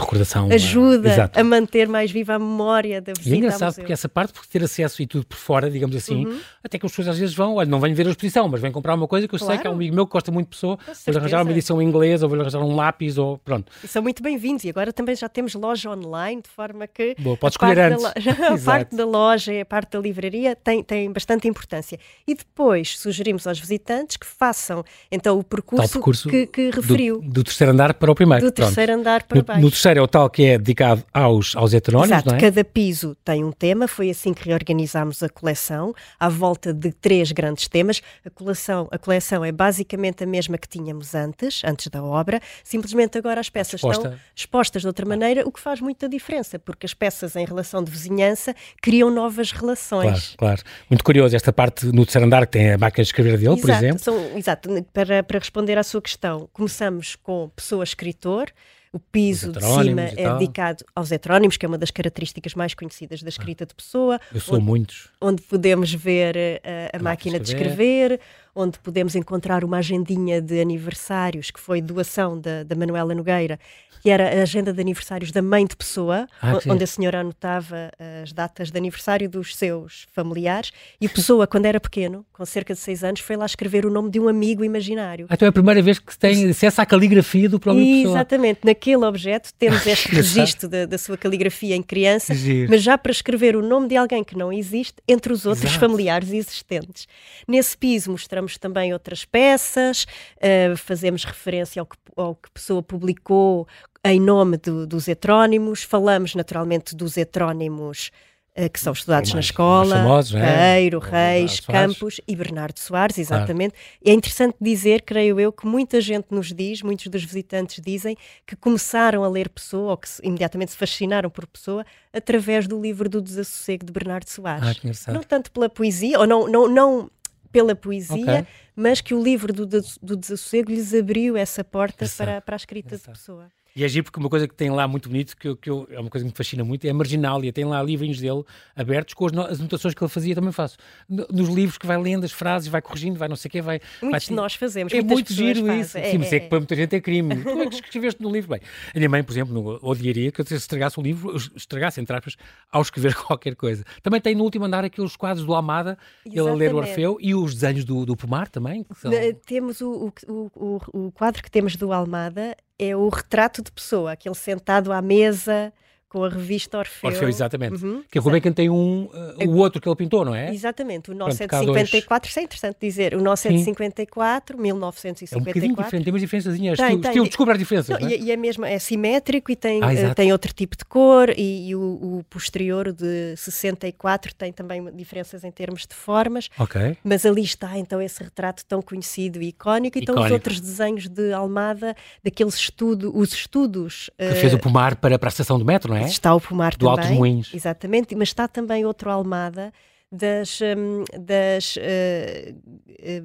[0.53, 3.29] ajuda a manter mais viva a memória da visita.
[3.29, 6.25] E é engraçado porque essa parte, por ter acesso e tudo por fora, digamos assim,
[6.25, 6.39] uhum.
[6.63, 8.71] até que as pessoas às vezes vão, olha, não venho ver a exposição, mas vêm
[8.71, 9.53] comprar uma coisa que eu claro.
[9.53, 11.81] sei que é um amigo meu que gosta muito de pessoa, vou arranjar uma edição
[11.81, 13.69] em inglês ou vou arranjar um lápis ou pronto.
[13.83, 14.63] E são muito bem-vindos.
[14.63, 17.15] E agora também já temos loja online, de forma que.
[17.19, 18.01] Boa, pode escolher antes.
[18.01, 18.13] Da,
[18.93, 21.99] parte da loja e a parte da livraria tem, tem bastante importância.
[22.27, 27.19] E depois sugerimos aos visitantes que façam então o percurso, percurso que, que, referiu.
[27.19, 28.45] Do, do, terceiro andar para o primeiro.
[28.45, 28.67] Do Pronto.
[28.67, 29.61] terceiro andar para no, baixo.
[29.61, 32.39] No terceiro é o tal que é dedicado aos, aos heterónimos, Exato, não é?
[32.39, 37.31] cada piso tem um tema, foi assim que reorganizámos a coleção, à volta de três
[37.31, 38.01] grandes temas.
[38.25, 43.17] A coleção, a coleção é basicamente a mesma que tínhamos antes, antes da obra, simplesmente
[43.17, 46.93] agora as peças estão expostas de outra maneira, o que faz muita diferença, porque as
[46.93, 50.35] peças em relação de vizinhança criam novas relações.
[50.35, 50.61] Claro, claro.
[50.89, 53.61] Muito curioso esta parte no terceiro andar que tem a máquina de escrever dele, exato,
[53.61, 53.99] por exemplo.
[53.99, 58.51] São, exato, para, para responder à sua questão, começamos com pessoa escritor,
[58.91, 63.23] o piso de cima é dedicado aos heterónimos, que é uma das características mais conhecidas
[63.23, 64.19] da escrita de pessoa.
[64.31, 65.09] Eu sou onde, muitos.
[65.19, 68.19] Onde podemos ver uh, a, a máquina de escrever,
[68.53, 73.57] onde podemos encontrar uma agendinha de aniversários que foi doação da, da Manuela Nogueira,
[74.03, 77.21] que era a agenda de aniversários da mãe de pessoa, Ah, o- onde a senhora
[77.21, 77.89] anotava
[78.21, 80.71] as datas de aniversário dos seus familiares.
[80.99, 83.89] E a pessoa, quando era pequeno, com cerca de seis anos, foi lá escrever o
[83.89, 85.25] nome de um amigo imaginário.
[85.29, 88.15] Ah, Então é a primeira vez que se tem acesso à caligrafia do próprio pessoa.
[88.17, 92.69] Exatamente, naquele objeto temos este registro da, da sua caligrafia em criança, Giro.
[92.69, 95.79] mas já para escrever o nome de alguém que não existe entre os outros Exato.
[95.79, 97.07] familiares existentes.
[97.47, 100.05] Nesse piso mostramos também outras peças,
[100.41, 103.65] eh, fazemos referência ao que, ao que pessoa publicou
[104.03, 108.11] em nome do- dos heterónimos, falamos naturalmente dos heterónimos.
[108.55, 110.79] eh, que são estudados Os na mais- escola, mais famosos, não é?
[111.09, 111.59] Reis.
[111.61, 113.73] Campos e Bernardo Soares, exatamente.
[114.05, 118.55] É interessante dizer, creio eu, que muita gente nos diz, muitos dos visitantes dizem, que
[118.55, 123.09] começaram a ler Pessoa, ou que se- imediatamente se fascinaram por Pessoa, através do livro
[123.09, 124.79] do Desassossego de Bernardo Soares.
[125.07, 127.09] Ah, não tanto pela poesia, ou não, não, não
[127.51, 128.47] pela poesia, Ok.
[128.75, 132.57] mas que o livro do, Des- do Desassossego lhes abriu essa porta para, para a
[132.57, 133.47] escrita de Pessoa.
[133.75, 135.87] E é giro porque uma coisa que tem lá muito bonito, que, eu, que eu-
[135.89, 137.51] é uma coisa que me fascina muito, é a marginália.
[137.51, 138.43] Tem lá livrinhos dele
[138.75, 140.77] abertos com as, no- as anotações que ele fazia, também faço.
[141.09, 143.61] No- nos livros que vai lendo as frases, vai corrigindo, vai não sei o quê,
[143.63, 143.79] vai.
[143.99, 145.81] vai Muitos de nós fazemos, É muito giro fazem.
[145.81, 145.97] isso.
[145.97, 147.35] É, Sim, mas é, é, que para muita gente é crime.
[147.43, 148.51] tu é que escreveste no livro.
[148.51, 148.59] Bem,
[148.93, 152.15] a minha mãe, por exemplo, no, odiaria que eu se estragasse o livro, estragasse, entre
[152.15, 152.35] aspas,
[152.71, 153.83] ao escrever qualquer coisa.
[154.03, 156.89] Também tem no último andar aqueles quadros do Almada, ele a ler o Exatamente.
[156.89, 158.85] Orfeu e os desenhos do, do Pomar também.
[159.01, 159.11] São...
[159.47, 164.11] Temos o, o, o- o quadro que temos do Almada é o retrato de pessoa,
[164.11, 165.73] aquele sentado à mesa
[166.13, 167.09] com a revista Orfeu.
[167.09, 167.83] Orfeu, exatamente.
[167.83, 170.35] Uhum, Que é como é que tem um, uh, o outro que ele pintou, não
[170.35, 170.53] é?
[170.53, 171.89] Exatamente, o nosso Pronto, é cá de dois.
[171.89, 173.63] 54, isso é interessante dizer, o nosso é de Sim.
[173.65, 175.83] 54, É um bocadinho 1954.
[175.83, 176.55] diferente, tem umas diferenças.
[176.59, 177.23] Tem, Estilo, tem.
[177.23, 177.89] descubra as diferenças.
[177.89, 178.15] Não, não é?
[178.15, 181.31] e, e é mesmo, é simétrico e tem, Ah, eh, tem outro tipo de cor
[181.35, 181.79] e, e o,
[182.19, 186.95] o posterior, o de 64, tem também diferenças em termos de formas, Ok.
[187.03, 191.07] mas ali está então esse retrato tão conhecido e icónico, e estão os outros desenhos
[191.09, 195.57] de Almada, daqueles estudo, os estudos Que eh, fez o Pomar para, para a estação
[195.57, 196.02] do metro, não é?
[196.11, 197.11] Está o Pomar Do Alto também.
[197.11, 197.51] dos Moinhos.
[197.53, 199.71] Exatamente, mas está também outro Almada
[200.11, 201.75] das, hum, das,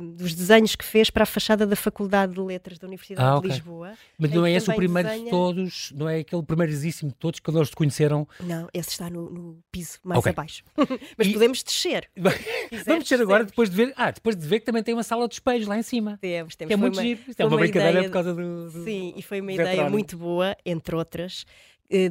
[0.00, 3.32] hum, dos desenhos que fez para a fachada da Faculdade de Letras da Universidade Ah,
[3.32, 3.50] de ok.
[3.50, 3.92] Lisboa.
[4.18, 7.40] Mas não é esse o primeiro de desenha- todos, não é aquele primeiríssimo de todos
[7.40, 8.26] que eles te conheceram.
[8.40, 10.30] Não, esse está no, no piso mais Ok.
[10.32, 10.62] abaixo.
[11.18, 12.08] mas E- podemos descer.
[12.86, 13.92] Vamos descer agora depois de ver.
[13.96, 16.18] Ah, depois de ver que também tem uma sala de espelhos lá em cima.
[16.20, 16.68] Temos, temos.
[16.68, 17.20] Que é muito uma- giro.
[17.28, 18.70] Isto é uma, uma brincadeira ideia por causa do.
[18.70, 21.44] do- Sim, e foi uma ideia muito boa, entre outras,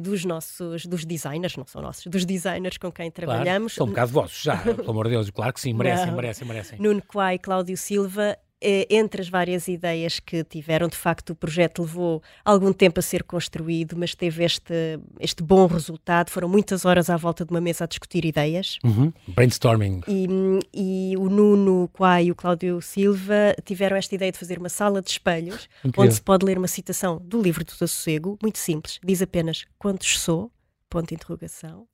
[0.00, 3.74] dos nossos, dos designers, não são nossos, dos designers com quem Claro, trabalhamos.
[3.74, 5.30] São um bocado vossos, já, pelo amor de Deus.
[5.30, 6.16] Claro que sim, merecem, Não.
[6.16, 6.78] merecem, merecem.
[6.80, 11.82] Nuno Quai Cláudio Silva, eh, entre as várias ideias que tiveram, de facto o projeto
[11.82, 16.30] levou algum tempo a ser construído, mas teve este, este bom resultado.
[16.30, 18.78] Foram muitas horas à volta de uma mesa a discutir ideias.
[18.84, 19.12] Uhum.
[19.28, 20.00] Brainstorming.
[20.08, 20.26] E,
[20.74, 25.00] e o Nuno Quai e o Cláudio Silva tiveram esta ideia de fazer uma sala
[25.00, 26.04] de espelhos, Incrível.
[26.04, 30.18] onde se pode ler uma citação do livro do Desassossego, muito simples, diz apenas quantos
[30.18, 30.50] sou,
[30.90, 31.86] ponto de interrogação,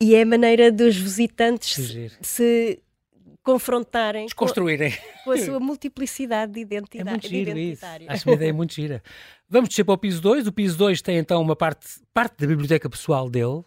[0.00, 2.82] e é a maneira dos visitantes se, se
[3.42, 4.94] confrontarem com, Desconstruírem.
[5.24, 7.10] com a sua multiplicidade de É identidade.
[7.10, 7.84] muito de giro isso.
[8.08, 9.02] Acho uma ideia muito gira.
[9.48, 10.46] Vamos descer para o piso 2.
[10.46, 13.62] O piso 2 tem então uma parte, parte da biblioteca pessoal dele.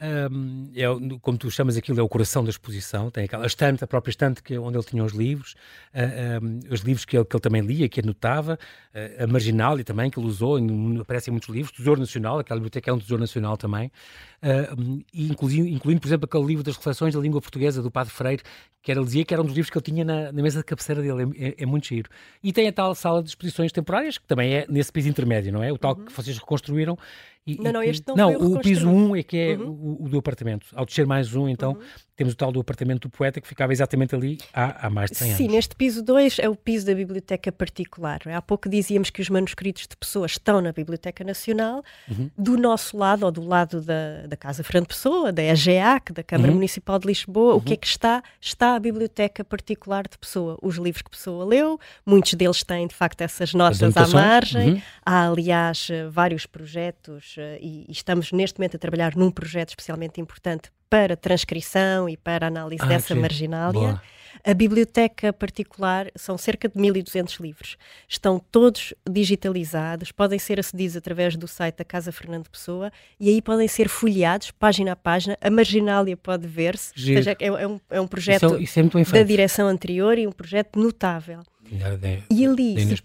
[0.00, 3.10] Um, é, o- como tu chamas aquilo, é o coração da exposição.
[3.10, 5.56] Tem aquela estante, a própria estante que, onde ele tinha os livros,
[5.92, 8.56] ah, um, os livros que ele, que ele também lia, que anotava,
[8.94, 12.60] ah, a Marginal e também, que ele usou, em- aparecem muitos livros, Tesouro Nacional, aquela
[12.60, 13.90] biblioteca é um Tesouro Nacional também,
[14.42, 17.90] ah, um, e inclusive, incluindo, por exemplo, aquele livro das reflexões da língua portuguesa do
[17.90, 18.42] Padre Freire,
[18.82, 20.58] que era, ele dizia que era um dos livros que ele tinha na, na mesa
[20.60, 22.08] de cabeceira dele, é, é- é muito giro.
[22.42, 25.62] E tem a tal sala de exposições temporárias, que também é nesse piso intermédio, não
[25.62, 25.72] é?
[25.72, 26.96] O tal que vocês reconstruíram.
[27.46, 27.62] E, Uhum.
[27.62, 28.90] Não, e não, este não foi o piso reconstruído.
[29.12, 29.70] 1 é que é Uhum.
[30.00, 30.66] o, o do apartamento.
[30.74, 31.78] Ao descer mais um, então,
[32.18, 35.18] temos o tal do apartamento do poeta, que ficava exatamente ali há, há mais de
[35.18, 35.54] 100 Sim, anos.
[35.54, 38.18] neste piso 2 é o piso da Biblioteca Particular.
[38.26, 41.80] Há pouco dizíamos que os manuscritos de pessoas estão na Biblioteca Nacional.
[42.10, 42.28] Uhum.
[42.36, 46.48] Do nosso lado, ou do lado da, da Casa Fernando Pessoa, da EGEAC, da Câmara
[46.48, 46.56] Uhum.
[46.56, 48.20] Municipal de Lisboa, o que é que está?
[48.40, 50.58] Está a Biblioteca Particular de Pessoa.
[50.60, 54.72] Os livros que Pessoa leu, muitos deles têm de facto essas notas à margem.
[54.72, 54.82] Uhum.
[55.06, 59.68] Há, aliás, eh, vários projetos eh, e, e estamos neste momento a trabalhar num projeto
[59.68, 63.72] especialmente importante para transcrição e para análise Ah, dessa que marginália.
[63.80, 64.02] Boa.
[64.44, 67.76] A biblioteca particular são cerca de 1.200 livros.
[68.08, 73.42] Estão todos digitalizados, podem ser acedidos através do site da Casa Fernando Pessoa e aí
[73.42, 75.36] podem ser folheados, página a página.
[75.40, 76.92] A marginália pode ver-se.
[77.40, 80.32] É, é um, é um Isso, projeto é- isso é da direção anterior e um
[80.32, 81.40] projeto notável.
[81.70, 81.98] Da-
[82.30, 83.02] E ali, se-.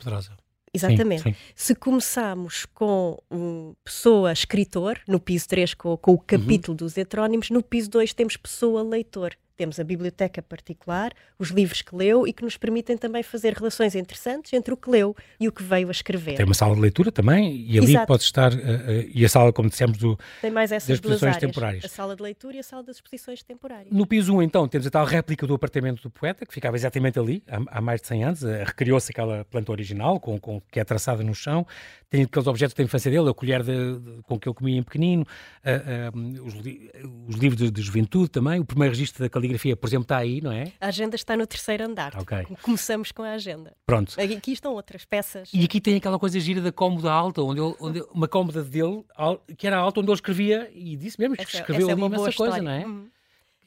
[0.73, 1.39] Exatamente, Sim, sim.
[1.55, 6.21] se começarmos com um, pessoa escritor, no piso 3 com, com o Uhum.
[6.25, 9.33] capítulo dos heterónimos, no piso 2 temos pessoa leitor.
[9.56, 13.96] Temos a biblioteca particular, os livros que leu e que nos permitem também fazer relações
[13.96, 16.36] interessantes entre o que leu e o que veio a escrever.
[16.36, 18.08] Tem uma sala de leitura também e ali Exato.
[18.08, 21.36] pode estar, uh, uh, e a sala, como dissemos, do, Tem mais essas das exposições
[21.36, 21.86] áreas, temporárias.
[21.86, 23.92] a sala de leitura e a sala das exposições temporárias.
[23.92, 27.20] No piso 1, então, temos a tal réplica do apartamento do poeta, que ficava exatamente
[27.20, 28.44] ali, há, há mais de 100 anos.
[28.44, 31.66] Uh, Recriou-se aquela planta original, com, com, que é traçada no chão.
[32.10, 34.84] Tem aqueles objetos da infância dele, a colher de, de, com que ele comia em
[34.84, 35.26] pequenino,
[36.46, 38.60] os, os, livros de, de, juventude também.
[38.60, 40.71] O primeiro registro da caligrafia, por exemplo, está aí, não é?
[40.79, 42.13] A agenda está no terceiro andar.
[42.17, 42.45] Ok.
[42.62, 43.73] Começamos com a agenda.
[43.86, 44.15] Pronto.
[44.19, 45.49] Aqui estão outras peças.
[45.53, 49.03] E aqui tem aquela coisa gira da cómoda alta, onde, ele, onde uma cómoda dele,
[49.58, 52.06] que era alta, onde ele escrevia, e disse mesmo que essa, escreveu essa ali é
[52.06, 52.86] uma boa coisa, não é?
[52.86, 53.08] Hum.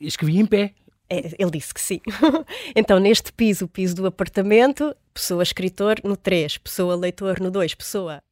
[0.01, 0.73] Escrevia em pé.
[1.09, 2.01] É, ele disse que sim.
[2.75, 7.75] então, neste piso, o piso do apartamento, pessoa escritor no 3, pessoa leitor no 2,
[7.75, 8.23] pessoa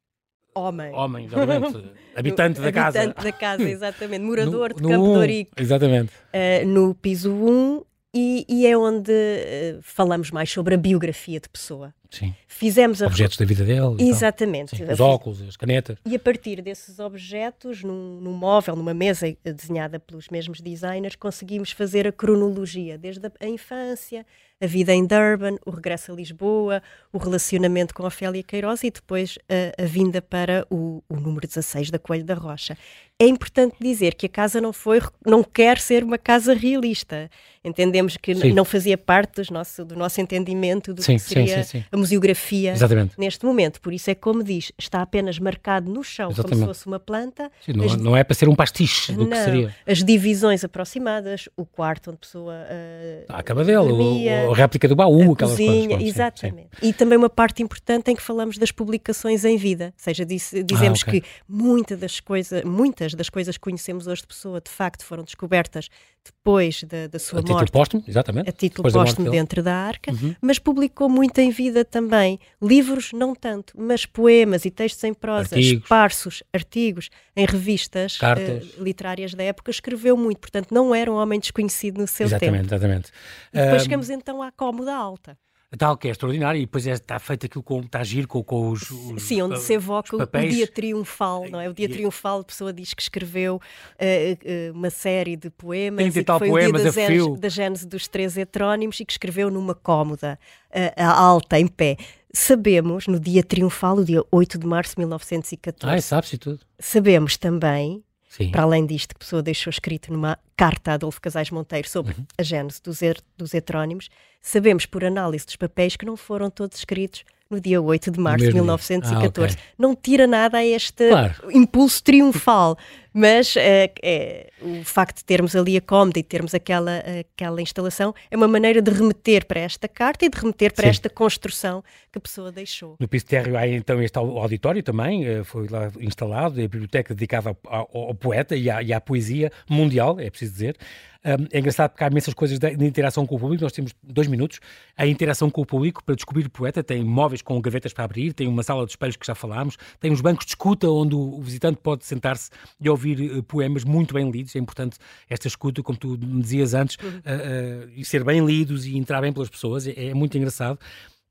[0.54, 0.92] homem.
[0.92, 1.92] Homem, exatamente.
[2.16, 3.00] Habitante da casa.
[3.00, 4.22] Habitante da casa, exatamente.
[4.22, 5.48] Morador no, de no Campo um, de.
[5.56, 6.12] Exatamente.
[6.32, 7.82] Uh, no piso 1,
[8.14, 11.92] e, e é onde uh, falamos mais sobre a biografia de pessoa.
[12.14, 12.34] Sim.
[12.46, 13.06] Fizemos a...
[13.06, 13.96] Objetos da vida dele.
[13.98, 14.76] Exatamente.
[14.76, 15.98] Sim, os óculos, as canetas.
[16.06, 21.72] E a partir desses objetos, num, num móvel, numa mesa desenhada pelos mesmos designers, conseguimos
[21.72, 24.24] fazer a cronologia, desde a, infância,
[24.60, 29.38] a vida em Durban, o regresso a Lisboa, o relacionamento com Ofélia Queiroz e depois
[29.48, 32.76] a, a vinda para o, o, número 16 da Coelho da Rocha.
[33.18, 37.30] É importante dizer que a casa não foi, não quer ser uma casa realista.
[37.64, 38.52] Entendemos que sim.
[38.52, 42.72] não fazia parte do nosso, do nosso entendimento do sim, que seria sim, a museografia
[42.72, 43.14] Exatamente.
[43.18, 43.80] neste momento.
[43.80, 46.60] Por isso é como diz, está apenas marcado no chão, Exatamente.
[46.60, 47.50] como se fosse uma planta.
[47.68, 47.96] não, as...
[47.96, 49.74] não, é para ser um pastiche do não, que seria.
[49.86, 52.54] As divisões aproximadas, o quarto onde a pessoa.
[52.54, 56.08] Uh, a cama o, a réplica do baú, a aquelas cozinha, coisas.
[56.08, 56.68] exatamente.
[56.82, 59.86] E também uma parte importante em que falamos das publicações em vida.
[59.86, 61.20] Ou seja, disse, dizemos ah, okay.
[61.20, 65.24] que muita das coisa, muitas das coisas que conhecemos hoje de pessoa, de facto, foram
[65.24, 65.88] descobertas
[66.24, 67.50] depois da, da sua a morte.
[67.50, 68.48] A título póstumo, exatamente.
[68.48, 70.34] A título póstumo dentro da arca, uhum.
[70.40, 72.38] mas publicou muito em vida também.
[72.60, 75.82] Livros, não tanto, mas poemas e textos em prosa, artigos.
[75.82, 80.38] esparsos, artigos, em revistas uh, literárias da época, escreveu muito.
[80.38, 82.74] Portanto, não era um homem desconhecido no seu exatamente, tempo.
[82.74, 83.12] Exatamente,
[83.52, 85.36] E depois chegamos então à cómoda alta.
[85.78, 88.42] Tal que é extraordinário e depois é, está feito aquilo com, está a giro com,
[88.42, 91.68] com os, os, Sim, onde se evoca o dia triunfal, não é?
[91.68, 96.22] O dia triunfal, a pessoa diz que escreveu uh, uh, uma série de poemas Tem
[96.22, 99.50] e que foi poemas, o dia da, da gênese dos três heterónimos e que escreveu
[99.50, 100.38] numa cómoda
[100.70, 101.96] uh, alta, em pé.
[102.32, 106.60] Sabemos, no dia triunfal, o dia 8 de março de 1914, ah, sabe-se tudo.
[106.80, 108.02] sabemos também
[108.36, 108.50] Sim.
[108.50, 112.14] Para além disto, que a pessoa deixou escrito numa carta a Adolfo Casais Monteiro sobre
[112.14, 112.26] uhum.
[112.36, 114.08] a gênese dos, er, dos heterónimos,
[114.42, 117.22] sabemos por análise dos papéis que não foram todos escritos
[117.54, 119.56] no dia 8 de março de 1914.
[119.56, 119.72] Ah, okay.
[119.78, 121.34] Não tira nada a este claro.
[121.50, 122.76] impulso triunfal,
[123.12, 128.12] mas é, é, o facto de termos ali a cómoda e termos aquela, aquela instalação
[128.28, 130.90] é uma maneira de remeter para esta carta e de remeter para Sim.
[130.90, 132.96] esta construção que a pessoa deixou.
[132.98, 137.88] No piso térreo há então este auditório também, foi lá instalado, a biblioteca dedicada ao,
[137.92, 140.76] ao, ao poeta e à, e à, poesia mundial, é preciso dizer.
[141.24, 143.62] Um, é engraçado porque há imensas coisas de, de, interação com o público.
[143.62, 144.60] Nós temos dois minutos.
[144.96, 148.34] A interação com o público para descobrir o poeta tem móveis com gavetas para abrir,
[148.34, 151.40] tem uma sala de espelhos que já falámos, tem uns bancos de escuta onde o
[151.40, 154.54] visitante pode sentar-se e ouvir uh, poemas muito bem lidos.
[154.54, 157.08] É importante esta escuta, como tu me dizias antes, uhum.
[157.08, 159.86] uh, uh, e ser bem lidos e entrar bem pelas pessoas.
[159.86, 160.78] É, é muito engraçado.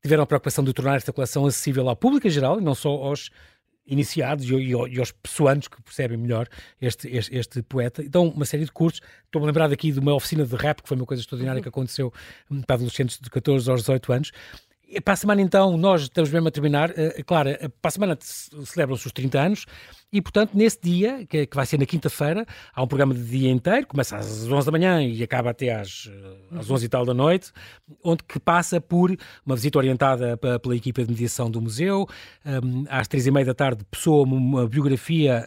[0.02, 2.90] Tiveram a preocupação de tornar esta coleção acessível ao público em geral, e não só
[2.90, 3.30] aos
[3.86, 6.48] iniciados e, e, e aos pessoantes que percebem melhor
[6.80, 8.02] este, este, este, poeta.
[8.02, 9.00] Então, uma série de cursos.
[9.24, 11.68] Estou-me a lembrar aqui de uma oficina de rap, que foi uma coisa extraordinária que
[11.68, 12.12] aconteceu
[12.66, 14.32] para adolescentes de 14 aos 18 anos.
[14.86, 16.90] E para a semana, então, nós estamos mesmo a terminar.
[16.90, 19.66] Uh, claro, para a semana celebram-se os 30 anos
[20.14, 23.84] e, portanto, nesse dia, que, vai ser na quinta-feira, há um programa de dia inteiro,
[23.84, 27.12] começa às 11 da manhã e acaba até às, eh, às 11 e tal da
[27.12, 27.50] noite,
[28.00, 29.10] onde que passa por
[29.44, 32.06] uma visita orientada pela, equipa de mediação do museu,
[32.46, 35.44] um, às três e meia da tarde, pessoa uma, biografia,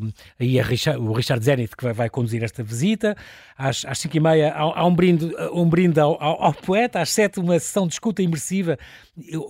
[0.00, 3.14] um, aí Richard, o Richard Zenith que vai, vai, conduzir esta visita,
[3.54, 7.00] às, às cinco e meia há, há um brinde, um brinde ao, ao, ao, poeta,
[7.00, 8.78] às sete uma sessão de escuta imersiva,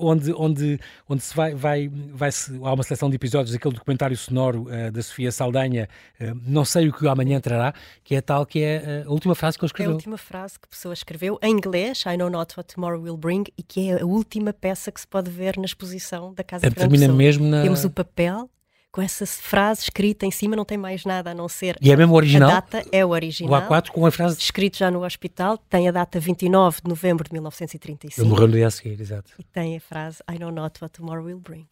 [0.01, 4.17] onde, onde, onde se vai, vai, vai -se, há uma seleção de episódios daquele documentário
[4.17, 5.89] sonoro uh, da Sofia Saldanha,
[6.21, 9.59] uh, não sei o que amanhã trará, que é tal que é a última frase
[9.59, 9.91] que ele escreveu.
[9.91, 13.01] É a última frase que a pessoa escreveu em inglês, I know not what tomorrow
[13.01, 16.45] will bring, e que é a última peça que se pode ver na exposição da
[16.45, 17.63] Casa de Termina mesmo na...
[17.63, 18.49] Temos o papel
[18.97, 21.77] com essa frase escrita em cima, não tem mais nada a não ser.
[21.83, 22.49] E é mesmo original?
[22.49, 23.61] A data é o original.
[23.61, 24.39] O A4 com a frase.
[24.39, 28.19] Escrito já no hospital, tem a data 29 de novembro de 1935.
[28.19, 29.33] Ele morreu no dia a seguir, exato.
[29.39, 31.67] E tem a frase I know not what tomorrow will bring.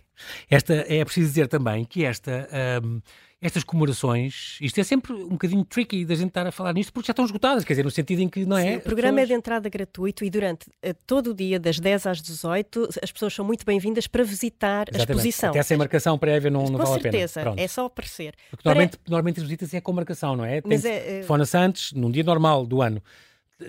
[0.51, 2.47] Esta, é preciso dizer também que esta,
[2.85, 3.01] um,
[3.45, 7.09] estas comemorações, isto é sempre um bocadinho tricky da gente estar a falar nisto porque
[7.09, 8.73] já estão esgotadas, quer dizer, no sentido em que não é.
[8.73, 9.31] Sim, o programa pessoas...
[9.31, 13.13] é de entrada gratuito e durante uh, todo o dia, das 10 às 18, as
[13.13, 14.99] pessoas são muito bem-vindas para visitar Exatamente.
[14.99, 15.51] a exposição.
[15.51, 17.51] Até sem marcação prévia não, não vale certeza, a pena.
[17.51, 18.35] Com certeza, é só aparecer.
[18.51, 19.11] Porque normalmente, para...
[19.11, 20.63] normalmente as visitas é com marcação, não é?
[20.63, 21.27] Tem Mas é, uh...
[21.27, 23.03] Fona antes, num dia normal do ano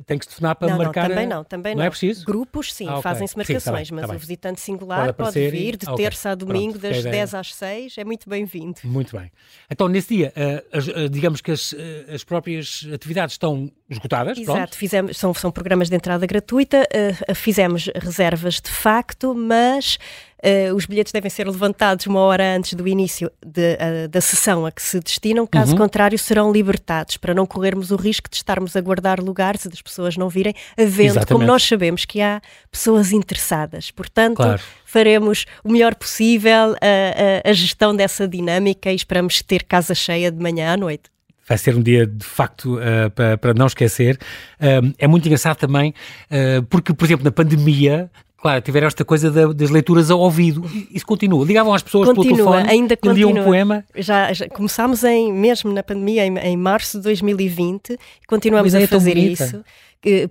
[0.06, 1.04] tem que se telefonar para não, marcar.
[1.04, 1.80] Não, também não, também não.
[1.80, 2.26] não é preciso?
[2.26, 3.04] Grupos, sim, ah, okay.
[3.04, 6.06] fazem-se marcações, sim, tá bem, mas tá o visitante singular pode, pode vir de okay.
[6.06, 8.80] terça a domingo, Pronto, das 10 às 6, é muito bem-vindo.
[8.84, 9.32] Muito bem.
[9.70, 11.78] Então, nesse dia, uh, as, uh, digamos que as, uh,
[12.14, 14.38] as próprias atividades estão esgotadas.
[14.38, 16.88] Exato, fizemos, são, são programas de entrada gratuita,
[17.36, 20.00] fizemos reservas de facto, mas
[20.44, 24.66] Uh, os bilhetes devem ser levantados uma hora antes do início de, uh, da sessão
[24.66, 25.78] a que se destinam, caso uhum.
[25.78, 29.82] contrário, serão libertados, para não corrermos o risco de estarmos a guardar lugares e das
[29.82, 31.32] pessoas não virem, havendo, Exatamente.
[31.32, 33.90] como nós sabemos que há pessoas interessadas.
[33.92, 34.62] Portanto, claro.
[34.86, 40.32] faremos o melhor possível a, a, a gestão dessa dinâmica e esperamos ter casa cheia
[40.32, 41.16] de manhã à noite
[41.48, 44.18] vai ser um dia de facto uh, para, para não esquecer.
[44.60, 45.94] Uh, é muito engraçado também,
[46.32, 50.64] uh, porque, por exemplo, na pandemia Claro, tiveram esta coisa da, das leituras ao ouvido.
[50.92, 51.44] Isso continua.
[51.46, 53.84] Ligavam às pessoas continua, pelo telefone ainda e liam um poema.
[53.96, 58.82] Já, já começámos em, mesmo na pandemia, em, em março de 2020, e continuamos a
[58.82, 59.64] é fazer isso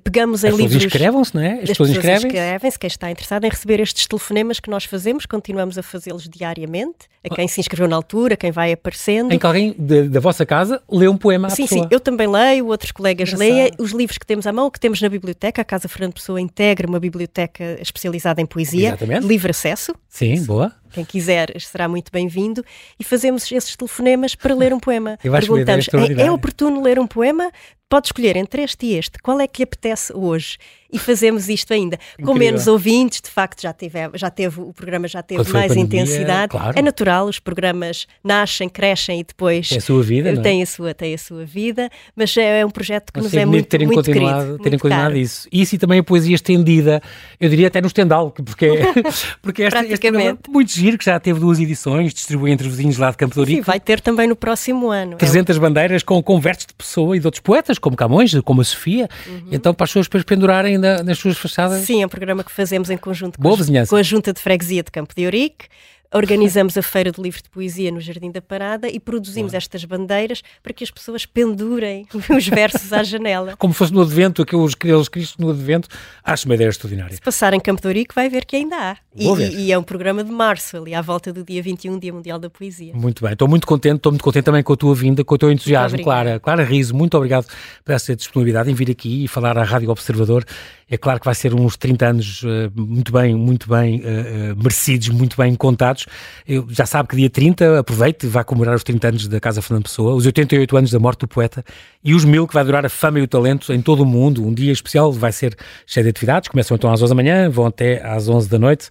[0.03, 0.85] pegamos em As livros.
[0.85, 1.55] inscrevam-se, não é?
[1.55, 2.27] As, As pessoas inscrevem-se.
[2.27, 2.79] inscrevem-se.
[2.79, 7.09] Quem está interessado em receber estes telefonemas que nós fazemos, continuamos a fazê-los diariamente.
[7.29, 9.33] A quem se inscreveu na altura, quem vai aparecendo.
[9.33, 11.85] Em que alguém de, da vossa casa lê um poema à sim, pessoa.
[11.85, 13.70] Sim, eu também leio, outros colegas leem.
[13.79, 16.87] Os livros que temos à mão, que temos na biblioteca, a Casa Fernando Pessoa integra
[16.87, 19.27] uma biblioteca especializada em poesia, Exatamente.
[19.27, 19.95] livre acesso.
[20.09, 20.72] Sim, boa.
[20.93, 22.64] Quem quiser será muito bem-vindo.
[23.01, 25.18] E fazemos esses telefonemas para ler um poema.
[25.20, 27.51] Acho Perguntamos: é, é oportuno ler um poema?
[27.95, 29.21] Pode escolher entre este e este.
[29.21, 30.59] Qual é que lhe apetece hoje?
[30.95, 31.99] e fazemos isto ainda.
[32.13, 32.33] Incrível.
[32.33, 35.85] Com menos ouvintes, de facto, já teve, já teve o programa já teve mais pandemia,
[35.85, 36.51] intensidade.
[36.51, 36.79] Claro.
[36.79, 40.37] É natural, os programas nascem, crescem e depois tem a sua vida, é?
[40.37, 43.45] tem, a sua, tem a sua vida, mas é, é um projeto que nos é
[43.45, 44.63] muito, terem muito continuado, querido.
[44.63, 45.49] Terem continuado isso.
[45.51, 47.03] Isso e também a poesia estendida,
[47.41, 48.93] eu diria até no Stendhal, porque, é,
[49.43, 52.99] porque esta, este é muito giro, que já teve duas edições, distribui entre os vizinhos
[52.99, 55.17] lá de Campo de Sim, vai ter também no próximo ano.
[55.17, 58.64] 300 é bandeiras com convertes de pessoa e de outros poetas, como Camões, como a
[58.64, 59.49] Sofia, uhum.
[59.53, 62.51] então para as pessoas depois pendurarem na, nas suas fachadas Sim, é um programa que
[62.51, 65.66] fazemos em conjunto com, a, com a Junta de Freguesia de Campo de Eurique.
[66.15, 69.59] Organizamos a Feira do Livro de Poesia no Jardim da Parada e produzimos Boa.
[69.59, 73.57] estas bandeiras para que as pessoas pendurem os versos à janela.
[73.59, 75.89] Como fosse no Advento, aqueles, aqueles Cristos no Advento,
[76.23, 77.17] acho uma ideia extraordinária.
[77.17, 78.97] Se passar em Campo de Eurique vai ver que ainda há.
[79.17, 79.27] E,
[79.67, 82.49] e, é um programa de março, ali à volta do dia 21, Dia Mundial da
[82.49, 82.93] Poesia.
[82.95, 85.39] Muito bem, estou muito contente, estou muito contente também com a tua vinda, com o
[85.39, 86.39] teu entusiasmo, Clara.
[86.39, 87.47] Clara Riso, muito obrigado
[87.85, 90.45] por essa disponibilidade em vir aqui e falar à Rádio Observador
[90.89, 95.09] é claro que vai ser uns 30 anos uh, muito bem, muito bem uh, merecidos,
[95.09, 96.04] muito bem contados.
[96.47, 99.85] Eu, já sabe que dia 30, aproveite, vai comemorar os 30 anos da Casa Fernando
[99.85, 101.65] Pessoa, os 88 anos da morte do poeta
[102.03, 104.45] e os mil que vai durar a fama e o talento em todo o mundo.
[104.45, 107.67] Um dia especial vai ser cheio de atividades, começam então às 11 da manhã, vão
[107.67, 108.91] até às 11 da noite,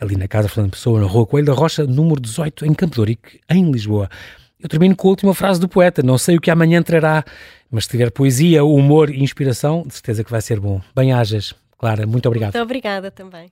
[0.00, 3.00] ali na Casa Fernando Pessoa, na Rua Coelho da Rocha, número 18, em Campo de
[3.00, 4.08] Ourique, em Lisboa.
[4.60, 7.22] Eu termino com a última frase do poeta: Não sei o que amanhã trará,
[7.70, 10.80] mas se tiver poesia, humor e inspiração, de certeza que vai ser bom.
[10.96, 12.54] Bem-ajas, Clara, muito obrigado.
[12.54, 13.50] Muito obrigada também.